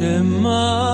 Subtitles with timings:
[0.00, 0.89] 什么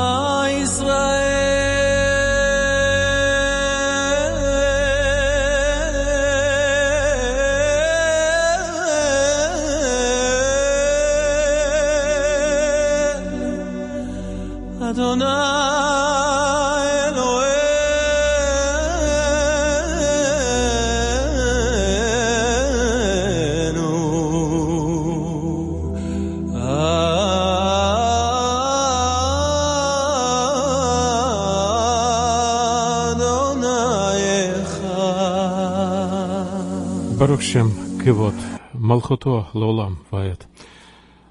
[37.56, 37.73] Шем
[38.05, 38.34] кивот?
[38.74, 40.46] Молхото Лолам Ваэт.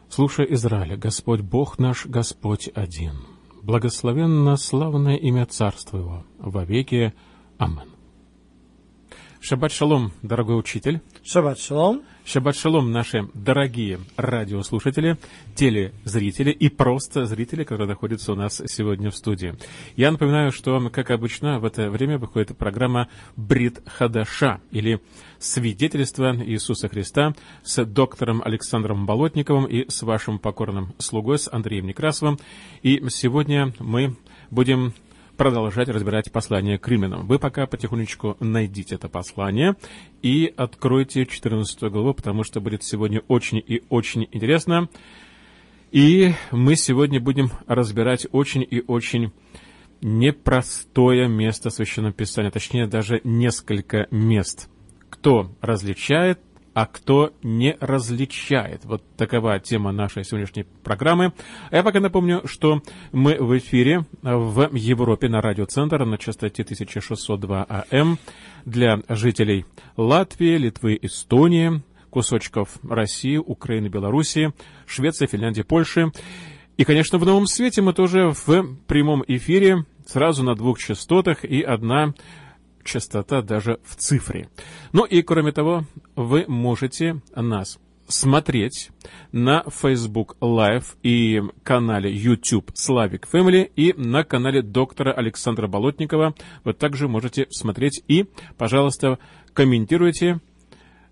[0.09, 3.13] Слушай, Израиль, Господь Бог наш, Господь один.
[3.61, 7.13] Благословенно славное имя Царства Его, вовеки.
[7.59, 7.94] Амин.
[9.47, 11.01] Шаббат шалом, дорогой учитель.
[11.23, 12.01] Шаббат шалом.
[12.25, 15.19] Шаббат шалом, наши дорогие радиослушатели,
[15.53, 19.53] телезрители и просто зрители, которые находятся у нас сегодня в студии.
[19.95, 24.99] Я напоминаю, что, как обычно, в это время выходит программа «Брит Хадаша» или
[25.37, 32.39] «Свидетельство Иисуса Христа» с доктором Александром Болотниковым и с вашим покорным слугой, с Андреем Некрасовым.
[32.81, 34.15] И сегодня мы
[34.49, 34.95] будем
[35.37, 37.27] продолжать разбирать послание к римлянам.
[37.27, 39.75] Вы пока потихонечку найдите это послание
[40.21, 44.89] и откройте 14 главу, потому что будет сегодня очень и очень интересно.
[45.91, 49.31] И мы сегодня будем разбирать очень и очень
[50.01, 54.69] непростое место Священного Писания, точнее даже несколько мест.
[55.09, 56.39] Кто различает
[56.75, 58.83] а кто не различает.
[58.83, 61.31] Вот такова тема нашей сегодняшней программы.
[61.71, 62.81] А я пока напомню, что
[63.13, 68.19] мы в эфире в Европе на радиоцентр на частоте 1602 АМ
[68.65, 69.65] для жителей
[69.95, 74.51] Латвии, Литвы, Эстонии, кусочков России, Украины, Белоруссии,
[74.85, 76.11] Швеции, Финляндии, Польши.
[76.75, 81.61] И, конечно, в новом свете мы тоже в прямом эфире сразу на двух частотах и
[81.61, 82.13] одна
[82.85, 84.47] частота даже в цифре.
[84.93, 85.83] Ну и кроме того,
[86.15, 88.91] вы можете нас смотреть
[89.31, 96.35] на Facebook Live и канале YouTube Slavic Family и на канале доктора Александра Болотникова.
[96.63, 98.25] Вы также можете смотреть и,
[98.57, 99.19] пожалуйста,
[99.53, 100.39] комментируйте,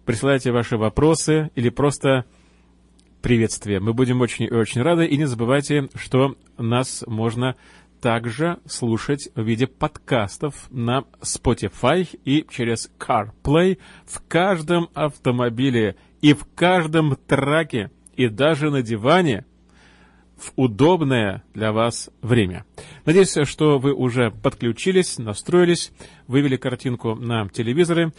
[0.06, 2.26] присылайте ваши вопросы или просто
[3.24, 3.80] приветствия.
[3.80, 5.08] Мы будем очень и очень рады.
[5.08, 7.56] И не забывайте, что нас можно
[8.04, 16.46] также слушать в виде подкастов на Spotify и через CarPlay в каждом автомобиле и в
[16.54, 19.46] каждом траке и даже на диване
[20.36, 22.66] в удобное для вас время.
[23.06, 25.94] Надеюсь, что вы уже подключились, настроились,
[26.28, 28.12] вывели картинку на телевизоры.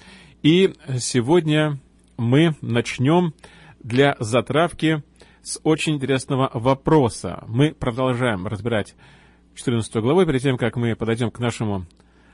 [0.43, 1.79] И сегодня
[2.17, 3.35] мы начнем
[3.81, 5.03] для затравки
[5.43, 7.45] с очень интересного вопроса.
[7.49, 8.95] Мы продолжаем разбирать
[9.55, 11.87] 14 главой, перед тем, как мы подойдем к нашему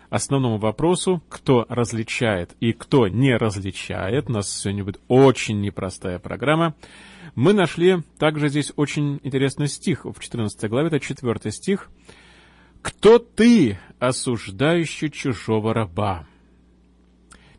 [0.08, 6.75] основному вопросу, кто различает и кто не различает, у нас сегодня будет очень непростая программа,
[7.34, 11.91] мы нашли также здесь очень интересный стих в 14 главе, это 4 стих.
[12.82, 16.26] «Кто ты, осуждающий чужого раба?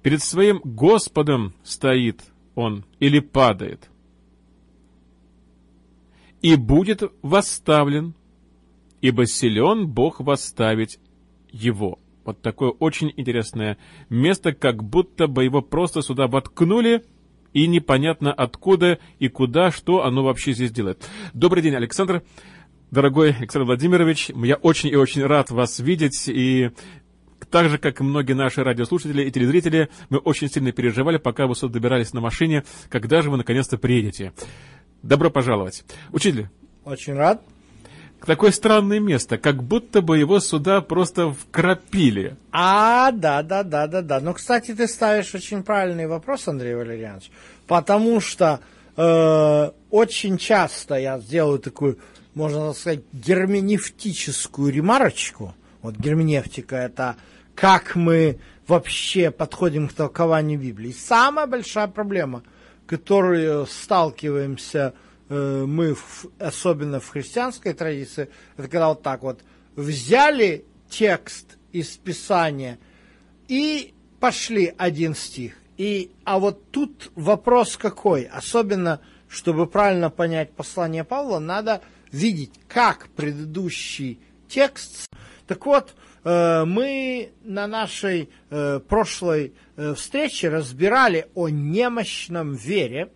[0.01, 2.23] Перед своим Господом стоит
[2.55, 3.89] он или падает,
[6.41, 8.15] и будет восставлен
[9.01, 10.99] ибо силен Бог восставить
[11.51, 11.99] его.
[12.23, 13.77] Вот такое очень интересное
[14.09, 17.03] место, как будто бы его просто сюда воткнули,
[17.53, 21.03] и непонятно откуда и куда, что оно вообще здесь делает.
[21.33, 22.23] Добрый день, Александр.
[22.91, 26.71] Дорогой Александр Владимирович, я очень и очень рад вас видеть, и
[27.49, 31.55] так же, как и многие наши радиослушатели и телезрители, мы очень сильно переживали, пока вы
[31.55, 34.33] сюда добирались на машине, когда же вы наконец-то приедете.
[35.03, 35.83] Добро пожаловать.
[36.11, 36.49] Учитель.
[36.85, 37.43] Очень рад
[38.25, 42.35] такое странное место, как будто бы его сюда просто вкрапили.
[42.51, 44.19] А, да, да, да, да, да.
[44.19, 47.31] Но, кстати, ты ставишь очень правильный вопрос, Андрей Валерьянович,
[47.67, 48.59] потому что
[48.97, 51.99] э, очень часто я сделаю такую,
[52.33, 55.53] можно сказать, герменевтическую ремарочку.
[55.81, 57.15] Вот герменевтика– это
[57.55, 60.91] как мы вообще подходим к толкованию Библии.
[60.91, 62.43] Самая большая проблема,
[62.87, 64.93] которую сталкиваемся
[65.31, 65.95] мы,
[66.39, 69.39] особенно в христианской традиции, это когда вот так вот
[69.77, 72.77] взяли текст из Писания
[73.47, 75.53] и пошли один стих.
[75.77, 78.25] И, а вот тут вопрос какой?
[78.25, 78.99] Особенно,
[79.29, 81.81] чтобы правильно понять послание Павла, надо
[82.11, 84.19] видеть, как предыдущий
[84.49, 85.07] текст.
[85.47, 85.95] Так вот,
[86.25, 89.53] мы на нашей прошлой
[89.95, 93.11] встрече разбирали о немощном вере,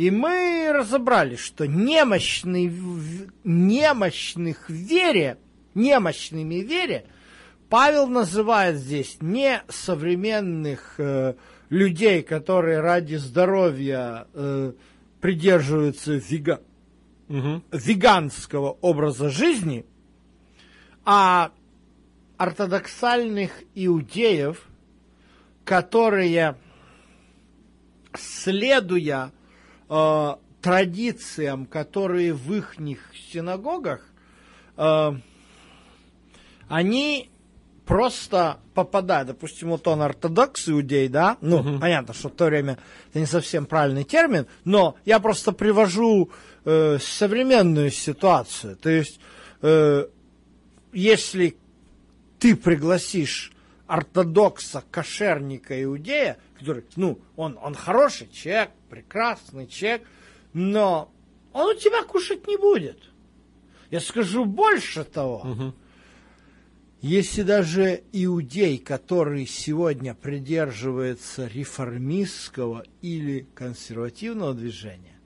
[0.00, 2.72] И мы разобрали, что немощный,
[3.44, 5.36] немощных вере,
[5.74, 7.04] немощными вере,
[7.68, 11.34] Павел называет здесь не современных э,
[11.68, 14.72] людей, которые ради здоровья э,
[15.20, 16.62] придерживаются вега-
[17.28, 17.62] Мгм.
[17.70, 19.84] веганского образа жизни,
[21.04, 21.52] а
[22.38, 24.66] ортодоксальных иудеев,
[25.66, 26.56] которые,
[28.14, 29.30] следуя
[29.90, 32.76] э, традициям, которые в их
[33.32, 34.06] синагогах,
[34.76, 35.12] э,
[36.68, 37.30] они
[37.84, 42.78] просто попадают, допустим, вот он ортодокс иудей, да, ну, понятно, что в то время
[43.10, 46.30] это не совсем правильный термин, но я просто привожу
[46.64, 49.18] э, современную ситуацию, то есть,
[49.62, 50.06] э,
[50.92, 51.56] если
[52.38, 53.52] ты пригласишь
[53.90, 60.06] ортодокса, кошерника, иудея, который, ну, он, он хороший человек, прекрасный человек,
[60.52, 61.12] но
[61.52, 62.98] он у тебя кушать не будет.
[63.90, 65.74] Я скажу больше того.
[67.00, 75.18] Если даже иудей, который сегодня придерживается реформистского или консервативного движения,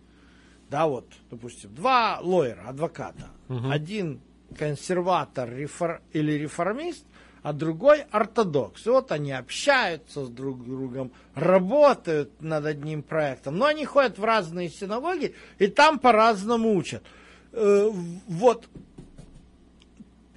[0.71, 4.21] да, вот, допустим, два лоера, адвоката, один
[4.57, 7.05] консерватор рефор- или реформист,
[7.45, 8.87] а другой ортодокс.
[8.87, 14.25] И вот они общаются с друг другом, работают над одним проектом, но они ходят в
[14.25, 17.05] разные синагоги и там по-разному учат.
[17.53, 17.91] Э,
[18.27, 18.67] Вот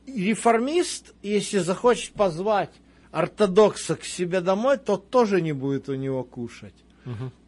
[0.05, 2.71] реформист, если захочет позвать
[3.11, 6.75] ортодокса к себе домой, то тоже не будет у него кушать.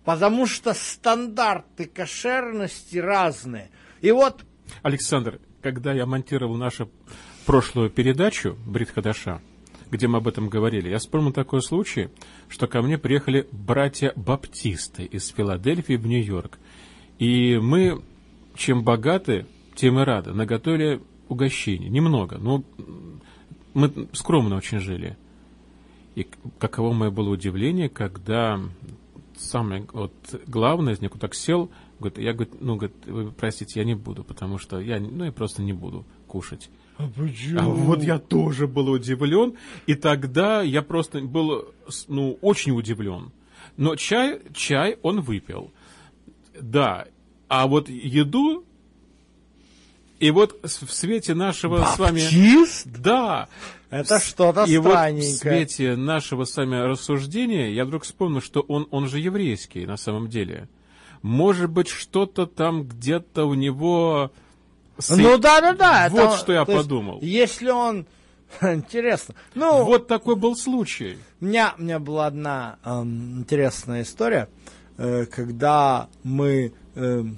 [0.06, 3.70] Потому что стандарты кошерности разные.
[4.00, 4.46] И вот
[4.84, 6.90] Александр, когда я монтировал нашу
[7.50, 9.42] прошлую передачу «Брит Хадаша»,
[9.90, 12.10] где мы об этом говорили, я вспомнил такой случай,
[12.48, 16.60] что ко мне приехали братья-баптисты из Филадельфии в Нью-Йорк.
[17.18, 18.04] И мы,
[18.54, 21.90] чем богаты, тем и рады, наготовили угощение.
[21.90, 22.64] Немного, но
[23.74, 25.18] мы скромно очень жили.
[26.14, 26.28] И
[26.60, 28.62] каково мое было удивление, когда
[29.40, 30.14] самое вот
[30.46, 33.96] главное из них вот так сел, говорит, я говорит, ну, говорит, вы простите, я не
[33.96, 36.70] буду, потому что я, ну, я просто не буду кушать.
[37.00, 39.56] А вот я тоже был удивлен,
[39.88, 41.74] и тогда я просто был,
[42.10, 43.32] ну, очень удивлен.
[43.78, 45.72] Но чай, чай он выпил.
[46.60, 47.08] Да,
[47.48, 48.66] а вот еду,
[50.20, 52.20] и вот в свете нашего с вами...
[52.20, 52.88] Баптист?
[52.88, 53.48] Да.
[53.90, 55.66] Это что-то И вот в странненькое.
[55.66, 60.28] свете нашего с вами рассуждения я вдруг вспомнил, что он, он же еврейский на самом
[60.28, 60.68] деле.
[61.22, 64.32] Может быть, что-то там где-то у него...
[65.10, 66.08] Ну да, да, да.
[66.10, 67.20] Вот что я подумал.
[67.22, 68.06] Если он...
[68.62, 69.36] Интересно.
[69.54, 71.18] Ну, Вот такой был случай.
[71.40, 74.50] У меня, у меня была одна эм, интересная история,
[74.98, 76.74] э, когда мы...
[76.96, 77.38] эм,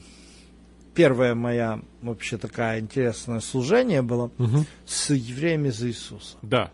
[0.94, 4.32] первая моя вообще такая интересное служение было
[4.86, 6.38] с евреями за Иисуса.
[6.42, 6.72] Да.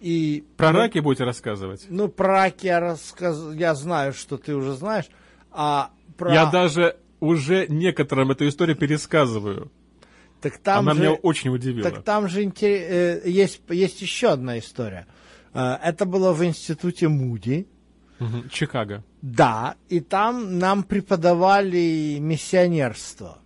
[0.00, 1.86] И Про ну, раки будете рассказывать?
[1.88, 3.38] Ну, про раки я, рассказ...
[3.54, 5.06] я знаю, что ты уже знаешь,
[5.50, 6.32] а про...
[6.32, 9.70] Я даже уже некоторым эту историю пересказываю.
[10.40, 11.00] Так там Она же...
[11.00, 11.90] меня очень удивила.
[11.90, 15.06] Так там же э, есть, есть еще одна история.
[15.52, 17.66] Э, Это было в институте Муди.
[18.18, 18.48] Мгм.
[18.50, 19.02] Чикаго.
[19.22, 23.38] Да, и там нам преподавали миссионерство.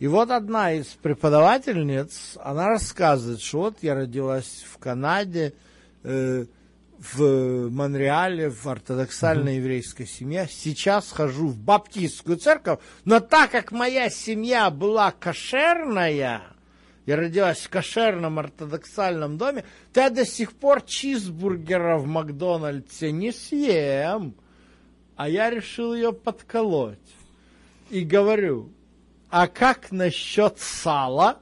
[0.00, 5.52] И вот одна из преподавательниц, она рассказывает, что вот я родилась в Канаде,
[6.02, 6.46] э,
[7.00, 10.46] в Монреале, в ортодоксальной еврейской семье.
[10.50, 16.42] Сейчас хожу в баптистскую церковь, но так как моя семья была кошерная,
[17.06, 23.32] я родилась в кошерном ортодоксальном доме, то я до сих пор чизбургера в Макдональдсе не
[23.32, 24.34] съем.
[25.16, 26.98] А я решил ее подколоть.
[27.88, 28.70] И говорю,
[29.30, 31.40] а как насчет сала?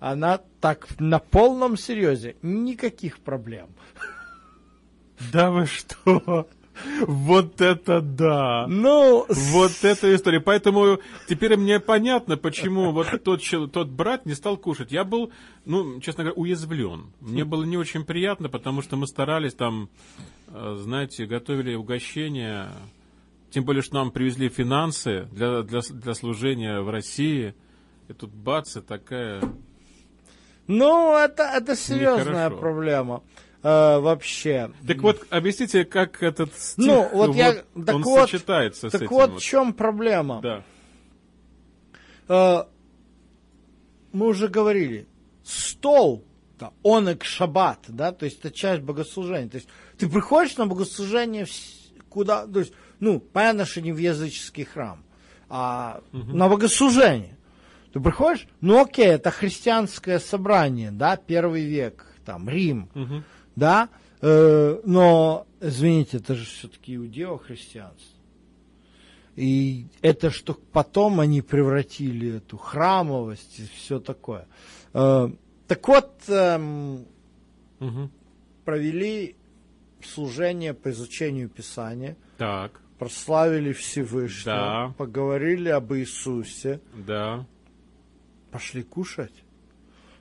[0.00, 3.68] Она так на полном серьезе, никаких проблем.
[5.32, 6.48] Да вы что?
[7.06, 8.66] Вот это да!
[8.68, 10.40] Ну, Вот эта история.
[10.40, 10.98] Поэтому
[11.28, 14.92] теперь мне понятно, почему вот тот, тот брат не стал кушать.
[14.92, 15.30] Я был,
[15.64, 17.12] ну, честно говоря, уязвлен.
[17.20, 19.90] Мне было не очень приятно, потому что мы старались там,
[20.48, 22.70] э, знаете, готовили угощения.
[23.50, 27.54] Тем более, что нам привезли финансы для, для, для служения в России.
[28.08, 29.42] И тут бац, и такая...
[30.66, 33.22] ну это, это серьезная проблема.
[33.62, 34.70] Э, вообще.
[34.86, 39.02] Так вот, объясните, как этот стих, Ну, вот я- так он вот- сочетается с Так
[39.02, 39.10] этим.
[39.10, 39.40] вот вот.
[39.40, 40.40] в чем проблема.
[40.42, 40.62] Да.
[42.28, 42.64] Э,
[44.12, 45.06] мы уже говорили,
[45.44, 46.24] стол,
[46.58, 49.48] да, он и шаббат, да, то есть это часть богослужения.
[49.48, 53.98] То есть ты приходишь на богослужение с- куда, то есть, ну, понятно, что не в
[53.98, 55.04] языческий храм,
[55.48, 57.36] а на богослужение.
[57.92, 63.24] Ты приходишь, ну окей, это христианское собрание, да, первый век, там, Рим, Мгм.
[63.60, 63.88] Да,
[64.22, 68.16] э, но, извините, это же все-таки иудео-христианство.
[69.36, 74.46] И это что потом они превратили эту храмовость и все такое.
[74.94, 75.28] Э,
[75.68, 77.06] так вот, эм,
[77.78, 78.10] Мгм.
[78.64, 79.36] провели
[80.04, 84.94] служение по изучению Писания, Так, прославили Всевышнего, Да.
[84.98, 87.46] поговорили об Иисусе, да.
[88.50, 89.44] пошли кушать.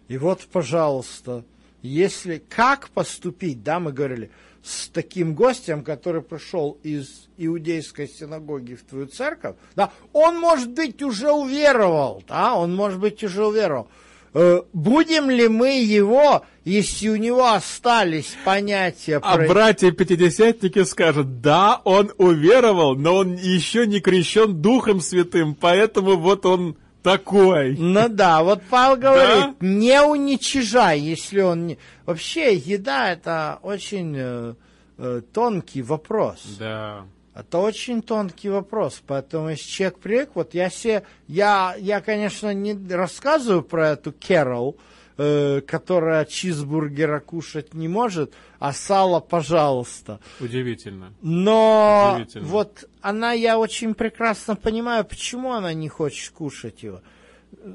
[0.10, 1.44] И вот, пожалуйста,
[1.82, 4.30] если как поступить, да, мы говорили,
[4.64, 11.02] с таким гостем, который пришел из иудейской синагоги в твою церковь, да, он, может быть,
[11.02, 13.88] уже уверовал, да, он, может быть, уже уверовал.
[14.34, 21.82] Э, Будем ли мы его, если у него остались понятия А про- братья-пятидесятники скажут, да,
[21.84, 27.76] он уверовал, но он еще не крещен Духом Святым, поэтому вот он такой.
[27.78, 31.78] Ну да, вот Павел говорит, не уничижай, если он не...
[32.06, 34.54] Вообще, еда это очень э,
[34.98, 36.44] э, тонкий вопрос.
[36.60, 37.06] Да.
[37.34, 42.78] Это очень тонкий вопрос, поэтому если человек привык, вот я себе, я, я, конечно, не
[42.94, 44.78] рассказываю про эту Кэрол,
[45.18, 50.20] э, которая чизбургера кушать не может, а сало, пожалуйста.
[50.42, 51.14] Удивительно.
[51.22, 52.46] Но Удивительно.
[52.46, 57.02] вот она, я очень прекрасно понимаю, почему она не хочет кушать его.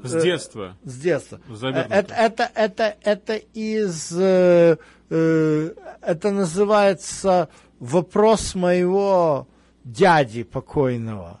[0.03, 0.77] С Э, детства.
[0.83, 1.39] С детства.
[1.89, 4.11] Это, это, это, это из...
[4.17, 4.77] э,
[5.09, 9.47] э, это называется вопрос моего
[9.83, 11.39] дяди покойного.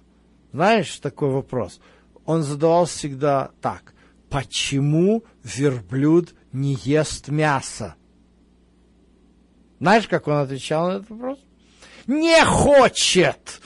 [0.51, 1.79] Знаешь, такой вопрос.
[2.25, 3.93] Он задавал всегда так.
[4.29, 7.95] Почему верблюд не ест мясо?
[9.79, 11.39] Знаешь, как он отвечал на этот вопрос?
[12.07, 13.61] Не хочет!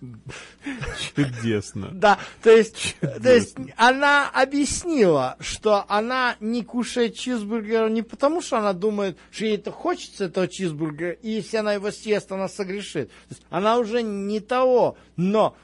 [1.14, 1.90] Чудесно.
[1.92, 8.58] Да, то есть, то есть она объяснила, что она не кушает чизбургер не потому, что
[8.58, 13.08] она думает, что ей это хочется, этого чизбургера, и если она его съест, она согрешит.
[13.08, 15.56] То есть она уже не того, но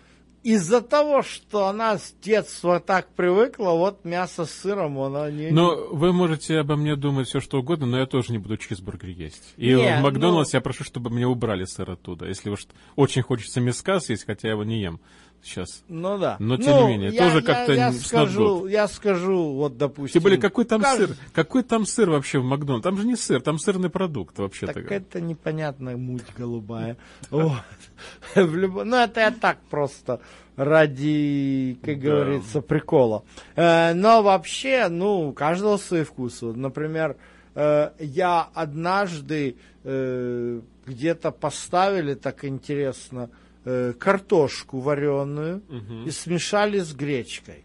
[0.45, 5.51] из-за того, что она с детства так привыкла, вот мясо с сыром, она не...
[5.51, 9.09] Но вы можете обо мне думать все что угодно, но я тоже не буду чизбургер
[9.09, 9.55] есть.
[9.57, 12.27] И Не, в Макдональдсе ну- я прошу, чтобы мне убрали сыр оттуда.
[12.27, 15.01] Если уж очень хочется мяска съесть, хотя я его не ем
[15.45, 15.85] сейчас.
[15.89, 16.37] Ну да.
[16.39, 19.77] Но, тем Ну, не менее, я- тоже я- как-то я, не- скажу, я скажу, вот
[19.77, 20.13] допустим.
[20.15, 21.17] Тем более, какой там каждый- сыр?
[21.33, 22.83] Какой там сыр вообще в Макдональдсе?
[22.83, 24.73] Там же не сыр, там сырный продукт вообще-то.
[24.73, 26.97] Так это непонятная муть голубая.
[27.31, 30.21] Ну, это я так просто
[30.57, 33.25] ради, как говорится, прикола.
[33.57, 36.47] Э, Но вообще, ну, у каждого свои вкусы.
[36.47, 37.17] Вот, Например,
[37.55, 43.29] э, я однажды э, где-то поставили, так интересно,
[43.65, 46.07] э, картошку вареную Мгм.
[46.07, 47.65] и смешали с гречкой.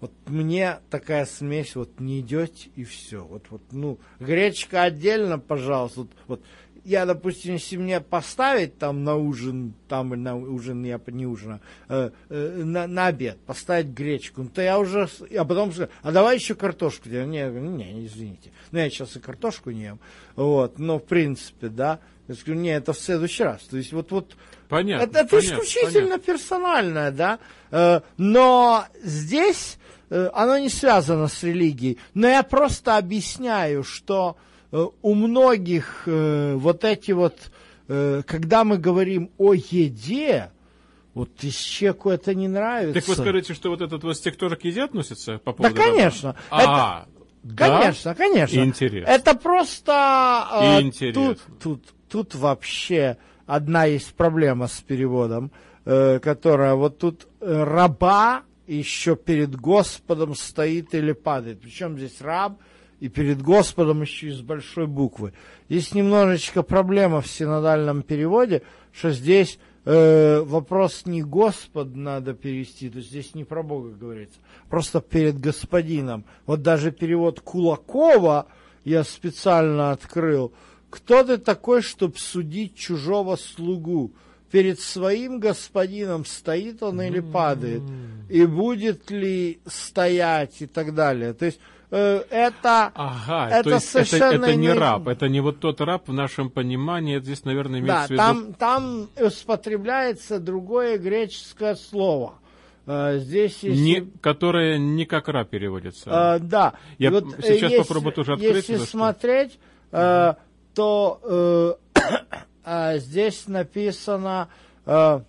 [0.00, 3.22] Вот мне такая смесь вот не идет и все.
[3.22, 6.00] Вот, вот, ну, гречка отдельно, пожалуйста.
[6.00, 6.42] Вот, вот
[6.84, 12.06] я, допустим, если мне поставить там на ужин, там на ужин, я не ужин, а,
[12.06, 16.12] э, э, на, на обед поставить гречку, ну, то я уже, а потом скажу, а
[16.12, 17.08] давай еще картошку.
[17.08, 18.52] Я, не, не, извините.
[18.70, 20.00] Ну, я сейчас и картошку не ем.
[20.36, 22.00] Вот, но в принципе, да.
[22.30, 23.60] Я скажу, не, это в следующий раз.
[23.62, 24.36] То есть вот, вот
[24.68, 25.02] Понятно.
[25.02, 26.32] это, это понятно, исключительно понятно.
[26.32, 27.38] персональное, да.
[27.72, 29.78] Э, Но здесь
[30.10, 31.98] э, оно не связано с религией.
[32.14, 34.36] Но я просто объясняю, что
[34.70, 37.36] э, у многих э, вот эти вот,
[37.88, 40.52] э, когда мы говорим о еде,
[41.14, 42.94] вот если человеку это не нравится.
[43.00, 45.74] Так вы скажете, что вот этот вот стих тоже к еде относится по Да, поводу...
[45.74, 46.36] конечно.
[46.48, 47.06] А,
[47.42, 47.80] да?
[47.80, 48.60] Конечно, конечно.
[48.60, 49.10] Интересно.
[49.10, 50.46] Это просто...
[50.52, 51.34] э, Интересно.
[51.34, 55.50] Тут, тут, тут вообще одна есть проблема с переводом,
[55.84, 61.60] э, которая вот тут э, раба еще перед Господом стоит или падает.
[61.60, 62.58] Причем здесь раб
[63.00, 65.32] и перед Господом еще и с большой буквы.
[65.68, 68.62] Есть немножечко проблема в синодальном переводе,
[68.92, 74.38] что здесь э, вопрос не Господ надо перевести, то есть здесь не про Бога говорится,
[74.68, 76.24] просто перед Господином.
[76.46, 78.46] Вот даже перевод Кулакова
[78.84, 80.52] я специально открыл.
[80.90, 84.12] Кто ты такой, чтобы судить чужого слугу?
[84.50, 87.82] Перед своим господином стоит он или падает?
[88.28, 91.34] И будет ли стоять и так далее?
[91.34, 91.60] То есть
[91.92, 92.90] э, это...
[92.94, 96.08] Ага, Это то есть это, совершенно это не не- раб, это не вот тот раб
[96.08, 98.18] в нашем понимании, это здесь, наверное, Да, имеется в виду...
[98.18, 99.08] там, там
[99.44, 102.34] употребляется другое греческое слово.
[102.86, 103.80] Э, Здесь если...
[103.80, 106.10] не, которое не как раб переводится.
[106.10, 106.74] Э, да.
[106.98, 109.58] Я э, сейчас попробую тоже открыть Если это, что- смотреть,
[109.92, 110.34] э,
[110.74, 112.00] то э,
[112.64, 114.48] э, здесь написано...
[114.86, 115.20] э,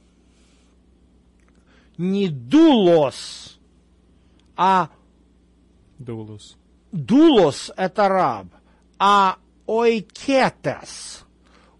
[2.01, 3.59] не дулос,
[4.57, 4.89] а
[5.99, 6.57] Дулус.
[6.91, 8.47] дулос– это раб,
[8.97, 11.25] а ойкетес.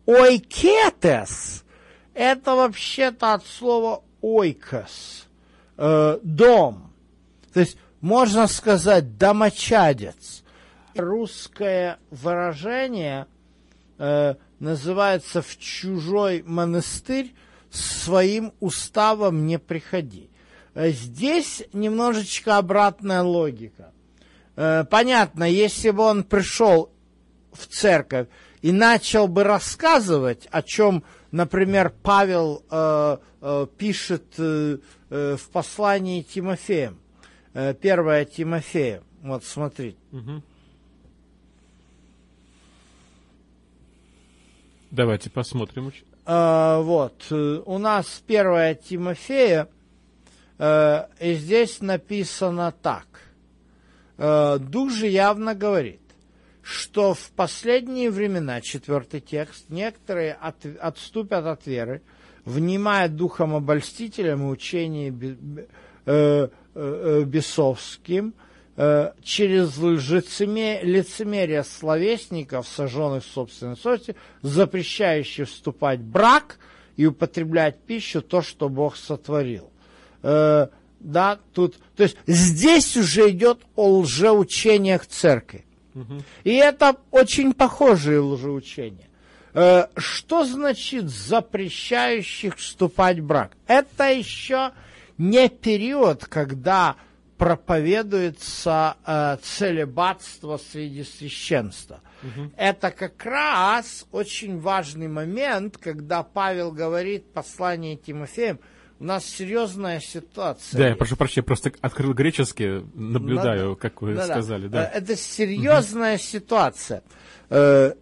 [0.05, 1.63] Ойкетес–
[2.13, 5.27] это вообще-то от слова ойкос,
[5.77, 6.93] э, дом.
[7.53, 10.43] То есть можно сказать домочадец.
[10.93, 13.25] Русское выражение
[14.01, 17.33] э, называется «в чужой монастырь
[17.69, 20.29] своим уставом не приходи».
[20.73, 23.91] Э, Здесь немножечко обратная логика.
[24.55, 26.89] Э, Понятно, если бы он пришел
[27.53, 28.27] в церковь
[28.61, 34.77] и начал бы рассказывать, о чем, например, Павел э, э, пишет э,
[35.09, 36.97] в послании Тимофеем,
[37.53, 40.41] э, первое Тимофея, вот смотрите, Мгм.
[44.91, 45.91] Давайте посмотрим.
[46.25, 49.69] Э, вот, э, у нас первое Тимофея,
[50.59, 53.07] э, и здесь написано так.
[54.17, 56.01] Э, Дух же явно говорит,
[56.61, 62.01] что в последние времена, четвертый текст, некоторые от- отступят от веры,
[62.43, 65.65] внимая духом обольстителям и учением
[66.05, 66.49] э,
[67.25, 68.33] бесовским,
[69.23, 76.57] через лжецеме- лицемерие словесников, сожженных в собственной совести, запрещающих вступать в брак
[76.95, 79.69] и употреблять пищу, то, что Бог сотворил.
[80.23, 80.67] Э,
[80.99, 85.65] да, тут, то есть здесь уже идет о лжеучениях церкви.
[86.45, 89.09] И это очень похожие лжеучения.
[89.53, 93.51] Э, Что значит запрещающих вступать в брак?
[93.67, 94.71] Это еще
[95.17, 96.95] не период, когда
[97.41, 102.01] проповедуется э, целебатство среди священства.
[102.55, 108.59] Это как раз очень важный момент, когда Павел говорит в послании Тимофеем,
[108.99, 110.77] у нас серьезная ситуация.
[110.77, 113.81] Да, я прошу прощения, просто открыл греческий, наблюдаю, Ну да.
[113.81, 114.33] как вы Да-да.
[114.35, 114.67] сказали.
[114.67, 114.85] Э, Да.
[114.85, 117.01] Это серьезная ситуация.
[117.49, 117.95] Э,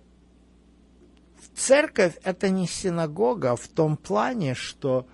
[1.56, 5.08] Церковь это не синагога в том плане, что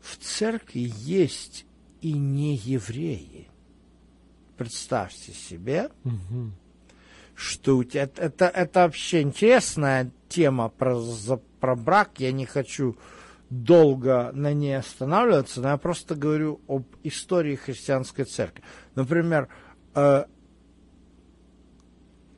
[0.00, 1.66] в церкви есть
[2.00, 3.48] и не евреи.
[4.58, 5.88] Представьте себе,
[7.34, 12.18] что у тебя это, это, это вообще интересная тема про, за- про брак.
[12.18, 12.96] Я не хочу
[13.50, 18.62] долго на ней останавливаться, но я просто говорю об истории христианской церкви.
[18.96, 19.48] Например,
[19.94, 20.24] э,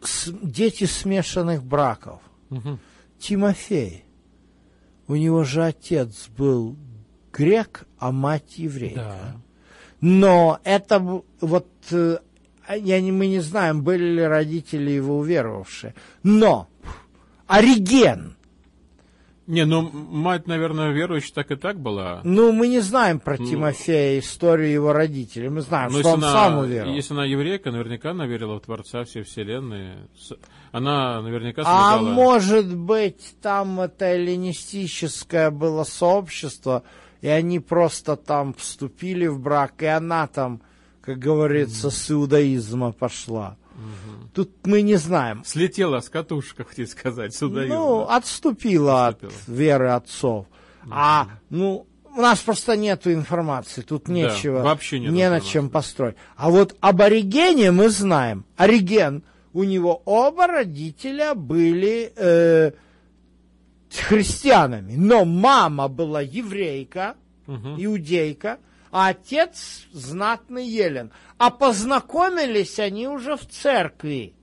[0.02, 2.20] с- дети смешанных браков.
[3.18, 4.04] Тимофей.
[5.08, 6.76] У него же отец был
[7.32, 9.00] грек, а мать еврейка.
[9.34, 9.40] Да.
[10.00, 10.98] Но это
[11.40, 12.18] вот э,
[12.76, 15.94] я не, мы не знаем, были ли родители его уверовавшие.
[16.22, 16.68] Но
[17.46, 18.36] Ориген,
[19.46, 22.20] Не, ну, мать, наверное, верующая так и так была.
[22.22, 23.46] ну мы не знаем про Ну.
[23.46, 25.48] Тимофея, историю его родителей.
[25.48, 26.94] Мы знаем, Но что он она, сам уверовал.
[26.94, 29.94] если она еврейка, наверняка она верила в Творца всей Вселенной.
[30.70, 32.14] Она наверняка А соблюдала...
[32.14, 36.84] может быть, там это эллинистическое было сообщество,
[37.20, 40.60] и они просто там вступили в брак, и она там,
[41.00, 43.56] как говорится, с иудаизма пошла.
[44.34, 45.42] Тут мы не знаем.
[45.44, 47.74] Слетела с катушек, хотите сказать, с иудаизма.
[47.76, 49.32] Ну, отступила, Отступила.
[49.32, 50.46] от веры отцов.
[50.90, 55.48] А, ну, у нас просто нету информации, тут Да, нечего, вообще нет не на информации.
[55.52, 56.16] чем построить.
[56.36, 58.44] А вот об Оригене мы знаем.
[58.56, 62.72] Ориген, у него оба родителя были э,
[63.96, 68.58] христианами, но мама была еврейка, иудейка,
[68.90, 71.12] а отец знатный елен.
[71.38, 74.34] А познакомились они уже в церкви.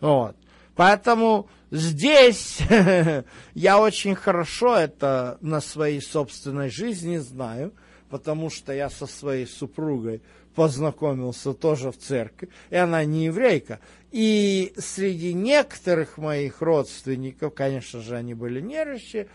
[0.00, 0.36] Вот.
[0.74, 2.60] Поэтому здесь
[3.54, 7.72] я очень хорошо это на своей собственной жизни знаю,
[8.10, 10.22] потому что я со своей супругой
[10.56, 13.78] познакомился тоже в церкви, и она не еврейка.
[14.10, 19.28] И среди некоторых моих родственников, конечно же, они были неверующие,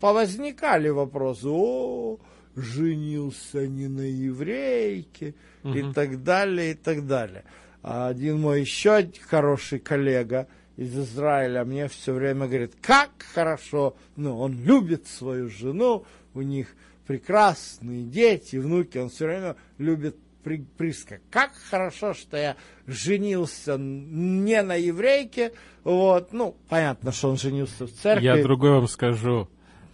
[0.00, 2.18] повозникали вопросы, о,
[2.56, 7.44] женился не на еврейке, и так далее, и так далее.
[7.82, 14.38] А один мой еще хороший коллега из Израиля мне все время говорит, как хорошо, ну,
[14.38, 16.68] он любит свою жену, у них
[17.06, 21.20] прекрасные дети, внуки, он все время любит при, присказка.
[21.30, 25.52] Как хорошо, что я женился не на еврейке,
[25.84, 28.24] вот, ну, понятно, что он женился в церкви.
[28.24, 29.48] Я другой вам скажу.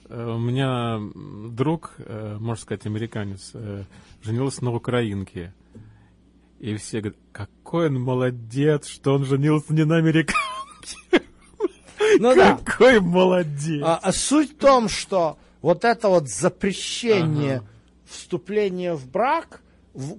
[0.09, 1.01] Э, У меня
[1.51, 3.85] друг, э, можно сказать, американец, э,
[4.23, 5.53] женился на украинке.
[6.61, 10.37] И все говорят, какой он молодец, что он женился не на американке.
[12.19, 12.59] ну да.
[12.65, 13.83] Какой молодец.
[13.85, 17.63] А, а суть в том, что вот это вот запрещение
[18.07, 19.63] вступление в брак,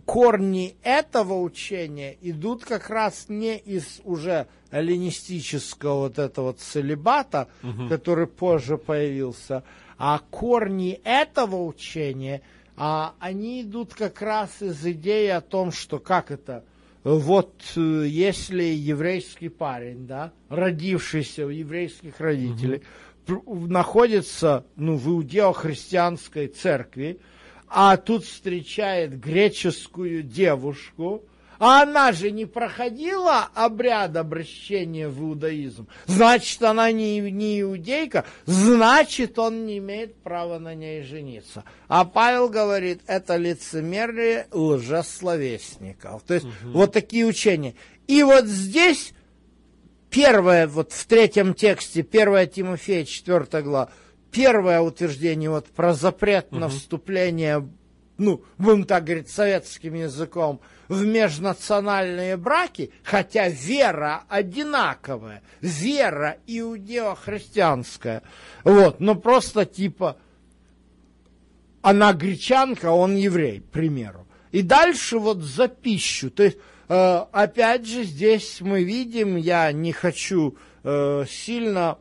[0.06, 7.88] корни этого учения идут как раз не из уже эллинистического вот этого целебата, угу.
[7.88, 9.63] который позже появился,
[9.98, 12.42] а корни этого учения,
[12.78, 16.63] а, они идут как раз из идеи о том, что как это,
[17.04, 22.84] вот э, если еврейский парень, да, родившийся у еврейских родителей,
[23.28, 23.68] угу.
[23.68, 27.20] находится ну, в иудео-христианской церкви,
[27.69, 31.23] а тут встречает греческую девушку,
[31.60, 35.88] а она же не проходила обряд обращения в иудаизм.
[36.05, 41.65] Значит, она не, не иудейка, значит, он не имеет права на ней жениться.
[41.89, 46.23] А Павел говорит, это лицемерие лжесловесников.
[46.23, 46.71] То есть, угу.
[46.71, 47.75] вот такие учения.
[48.08, 49.13] И вот здесь,
[50.10, 53.91] первое, вот в третьем тексте, 1 Тимофея, 4 глава,
[54.32, 56.60] первое утверждение вот про запрет угу.
[56.60, 57.68] на вступление,
[58.18, 68.24] ну, будем так говорить, советским языком, в межнациональные браки, хотя вера одинаковая, вера иудео-христианская,
[68.63, 70.18] вот, но просто типа
[71.82, 74.28] она гречанка, он еврей, к примеру.
[74.52, 76.58] И дальше вот за пищу, то есть
[76.89, 82.00] э, опять же здесь мы видим, я не хочу э, сильно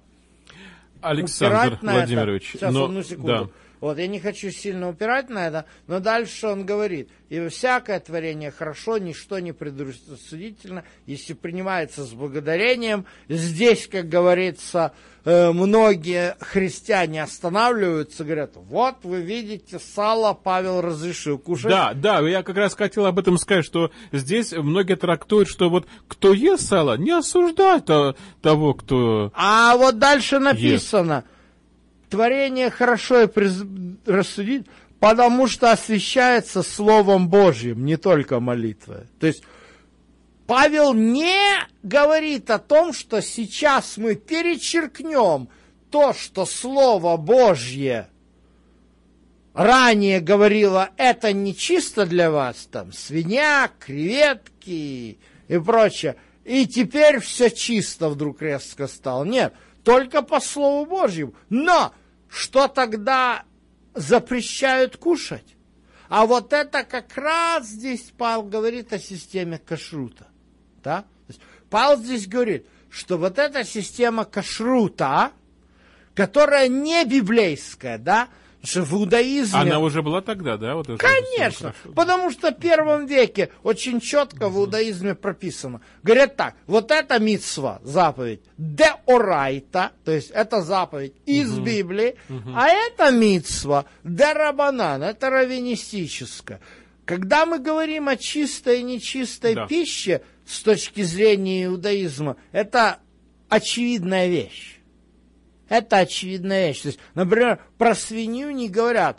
[1.01, 2.53] Александр Владимирович.
[2.53, 3.27] Сейчас, но, одну секунду.
[3.27, 3.49] Да.
[3.81, 8.51] Вот, я не хочу сильно упирать на это, но дальше он говорит, и всякое творение
[8.51, 13.07] хорошо, ничто не предрассудительно, если принимается с благодарением.
[13.29, 14.93] Здесь, как говорится,
[15.25, 21.71] э, многие христиане останавливаются, говорят, вот вы видите, сало Павел разрешил кушать.
[21.71, 25.87] Да, да, я как раз хотел об этом сказать, что здесь многие трактуют, что вот
[26.09, 27.85] кто ест сало, не осуждать
[28.43, 31.38] того, кто А вот дальше написано, ест
[32.09, 33.29] творение хорошо и
[34.07, 34.67] рассудить,
[35.01, 39.05] потому что освящается Словом Божьим, не только молитвой.
[39.21, 39.43] То есть
[40.47, 41.39] Павел не
[41.83, 45.49] говорит о том, что сейчас мы перечеркнем
[45.91, 48.09] то, что Слово Божье
[49.55, 55.19] ранее говорило, это не чисто для вас, там, свинья, креветки
[55.49, 56.17] и прочее.
[56.45, 59.25] И теперь все чисто вдруг резко стало.
[59.25, 59.53] Нет,
[59.89, 61.35] только по Слову Божьему.
[61.49, 61.95] Но
[62.29, 63.45] что тогда
[63.95, 65.57] запрещают кушать?
[66.11, 70.27] А вот это как раз здесь Павел говорит о системе кашрута.
[70.85, 71.07] Да?
[71.71, 75.33] Павел здесь говорит, что вот эта система кашрута,
[76.15, 78.29] которая не библейская, да,
[78.63, 79.61] что в иудаизме...
[79.61, 80.75] Она уже была тогда, да?
[80.75, 85.81] Вот Конечно, потому что в первом веке очень четко в иудаизме прописано.
[86.03, 91.65] Говорят так, вот это митсва, заповедь, де орайта, то есть это заповедь из угу.
[91.65, 92.51] Библии, угу.
[92.55, 96.61] а это митсва, де рабанан, это раввинистическая.
[97.05, 99.67] Когда мы говорим о чистой и нечистой да.
[99.67, 102.99] пище с точки зрения иудаизма, это
[103.49, 104.78] очевидная вещь.
[105.69, 106.83] Это очевидная вещь.
[106.83, 109.19] То есть, например, про свинью не говорят,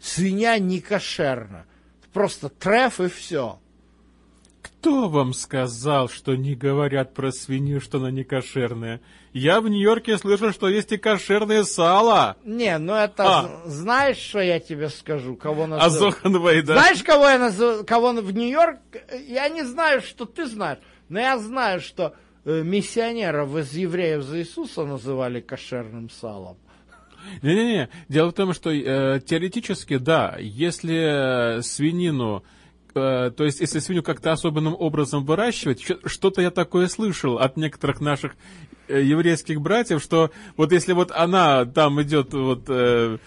[0.00, 1.66] свинья не кошерна.
[2.12, 3.58] Просто треф и все.
[4.62, 9.00] Кто вам сказал, что не говорят про свинью, что она не кошерная?
[9.32, 12.36] Я в Нью-Йорке слышал, что есть и кошерное сало.
[12.44, 13.24] Не, ну это...
[13.24, 13.62] А.
[13.66, 15.36] Знаешь, что я тебе скажу?
[15.36, 16.08] Кого назову?
[16.08, 16.74] Азоханвей, да?
[16.74, 17.84] Знаешь, кого я назову?
[17.84, 18.78] Кого в Нью-Йорк?
[19.28, 24.84] Я не знаю, что ты знаешь, но я знаю, что миссионеров из евреев за Иисуса
[24.84, 26.56] называли кошерным салом.
[27.42, 32.42] Не-не-не, дело в том, что э, теоретически, да, если э, свинину,
[32.94, 38.00] э, то есть если свинью как-то особенным образом выращивать, что-то я такое слышал от некоторых
[38.00, 38.36] наших
[38.88, 42.64] э, еврейских братьев, что вот если вот она там идет вот...
[42.68, 43.18] Э,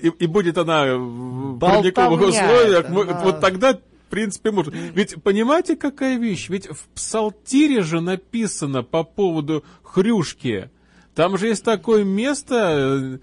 [0.00, 4.74] и, и будет она в парниковых условиях, это, вот тогда в принципе, может.
[4.74, 6.48] Ведь понимаете, какая вещь?
[6.48, 10.70] Ведь в Псалтире же написано по поводу хрюшки.
[11.14, 13.18] Там же есть такое место э,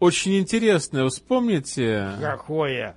[0.00, 1.06] очень интересное.
[1.08, 2.12] Вспомните?
[2.22, 2.96] Какое?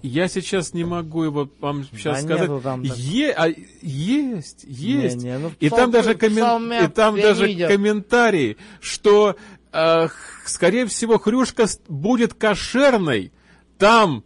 [0.00, 2.62] Я сейчас не могу его вам сейчас да сказать.
[2.62, 3.48] там е, а,
[3.82, 5.16] есть, есть.
[5.16, 7.68] Не, не, ну, и, псал, там даже коммен, и там даже видел.
[7.68, 9.36] комментарий, что,
[9.72, 10.08] э,
[10.44, 13.32] скорее всего, хрюшка будет кошерной.
[13.76, 14.22] Там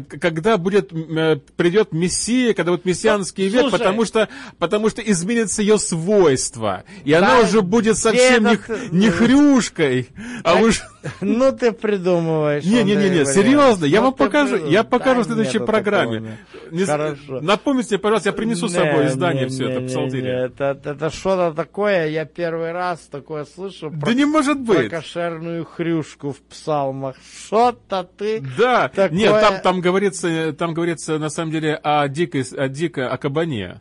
[0.00, 4.28] когда будет, э, придет Мессия, когда будет мессианский век, Слушай, потому что,
[4.58, 6.84] потому что изменится ее свойства.
[7.04, 8.58] И да, она уже будет совсем не,
[8.90, 10.08] не хрюшкой,
[10.42, 10.82] а уж
[11.20, 12.64] Ну ты придумываешь.
[12.64, 16.38] Не-не-не, Андрей серьезно, я Ну, вам покажу, я покажу в следующей программе.
[16.70, 17.40] Не.
[17.40, 20.38] Напомните, пожалуйста, я принесу с собой Не, издание не, все не, это, не, псалтыря.
[20.40, 24.90] не, Это, что-то такое, я первый раз такое слышу Да про, не может про быть.
[24.90, 27.16] кошерную хрюшку в псалмах.
[27.46, 28.40] Что-то ты...
[28.58, 33.16] Да, нет, там, там говорится, там говорится на самом деле о дикой, о дикой, о
[33.16, 33.80] кабане.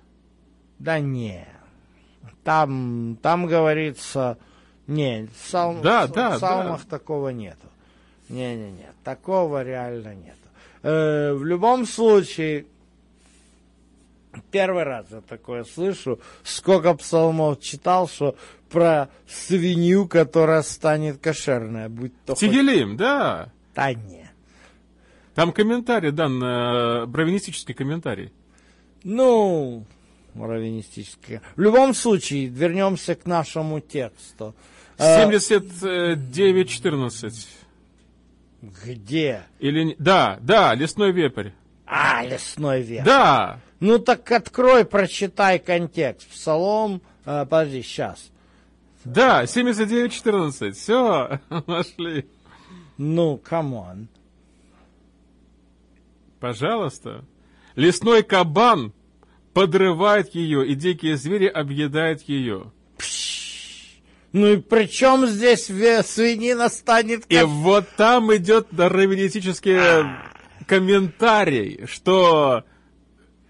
[0.80, 1.46] Да не.
[2.44, 4.38] Там, там говорится...
[4.90, 7.68] Не, в, псалм- Да, в да, псалмах такого нету.
[8.28, 10.36] Не-не-не, такого реально нету.
[10.84, 12.66] Э, в любом случае,
[14.52, 16.20] первый раз я такое слышу.
[16.44, 18.36] Сколько псалмов читал, что
[18.70, 23.52] про свинью, которая станет кошерная, будь то хоть- Тигелим, да.
[23.76, 24.30] Да не.
[25.36, 28.32] Там комментарий дан, э, бравинистический комментарий.
[29.04, 29.86] Ну,
[30.36, 31.42] раввинистическое.
[31.56, 34.54] В любом случае, вернемся к нашему тексту.
[35.00, 37.48] Э, 79-14.
[38.62, 39.44] Где?
[39.60, 39.96] Или...
[39.98, 41.50] Да, да, лесной вепрь.
[41.86, 43.04] А, лесной век.
[43.06, 46.28] Да, Ну так открой, прочитай контекст.
[46.28, 48.30] Псалом, э, подожди, сейчас.
[49.06, 50.72] да, 79-14.
[50.74, 52.28] Все, нашли.
[52.98, 54.10] Ну, come on.
[56.42, 57.24] Пожалуйста.
[57.76, 58.92] Лесной кабан
[59.54, 62.72] подрывает ее, и дикие звери объедают ее.
[64.32, 67.48] Ну и при чем здесь свинина станет И как...
[67.48, 69.80] вот там идет раввинистический
[70.68, 72.64] комментарий, что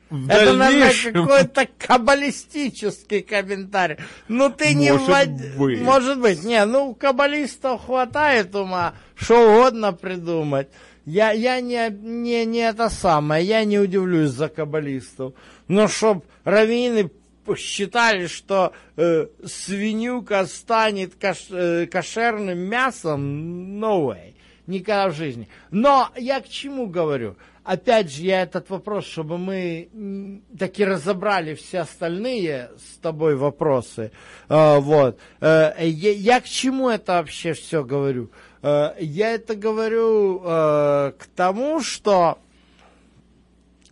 [0.10, 1.13] в Это дальнейшем...
[1.13, 3.98] какой-то каббалистический комментарий.
[4.28, 5.82] Ну ты не Может ввод- быть.
[5.82, 6.44] Может быть.
[6.44, 10.70] Не, ну у каббалистов хватает ума, что угодно придумать.
[11.06, 15.34] Я, я не, не, не это самое, я не удивлюсь за каббалистов.
[15.68, 17.12] Но чтоб раввины
[17.56, 24.34] считали, что э, свинюка станет кош- э, кошерным мясом, no way.
[24.68, 25.48] Никогда в жизни.
[25.72, 27.36] Но я к чему говорю?
[27.64, 34.12] Опять же, я этот вопрос, чтобы мы таки разобрали все остальные с тобой вопросы.
[34.48, 35.20] Э, вот.
[35.40, 38.32] Э, я, я к чему это вообще все говорю?
[38.62, 42.40] Э, я это говорю э, к тому, что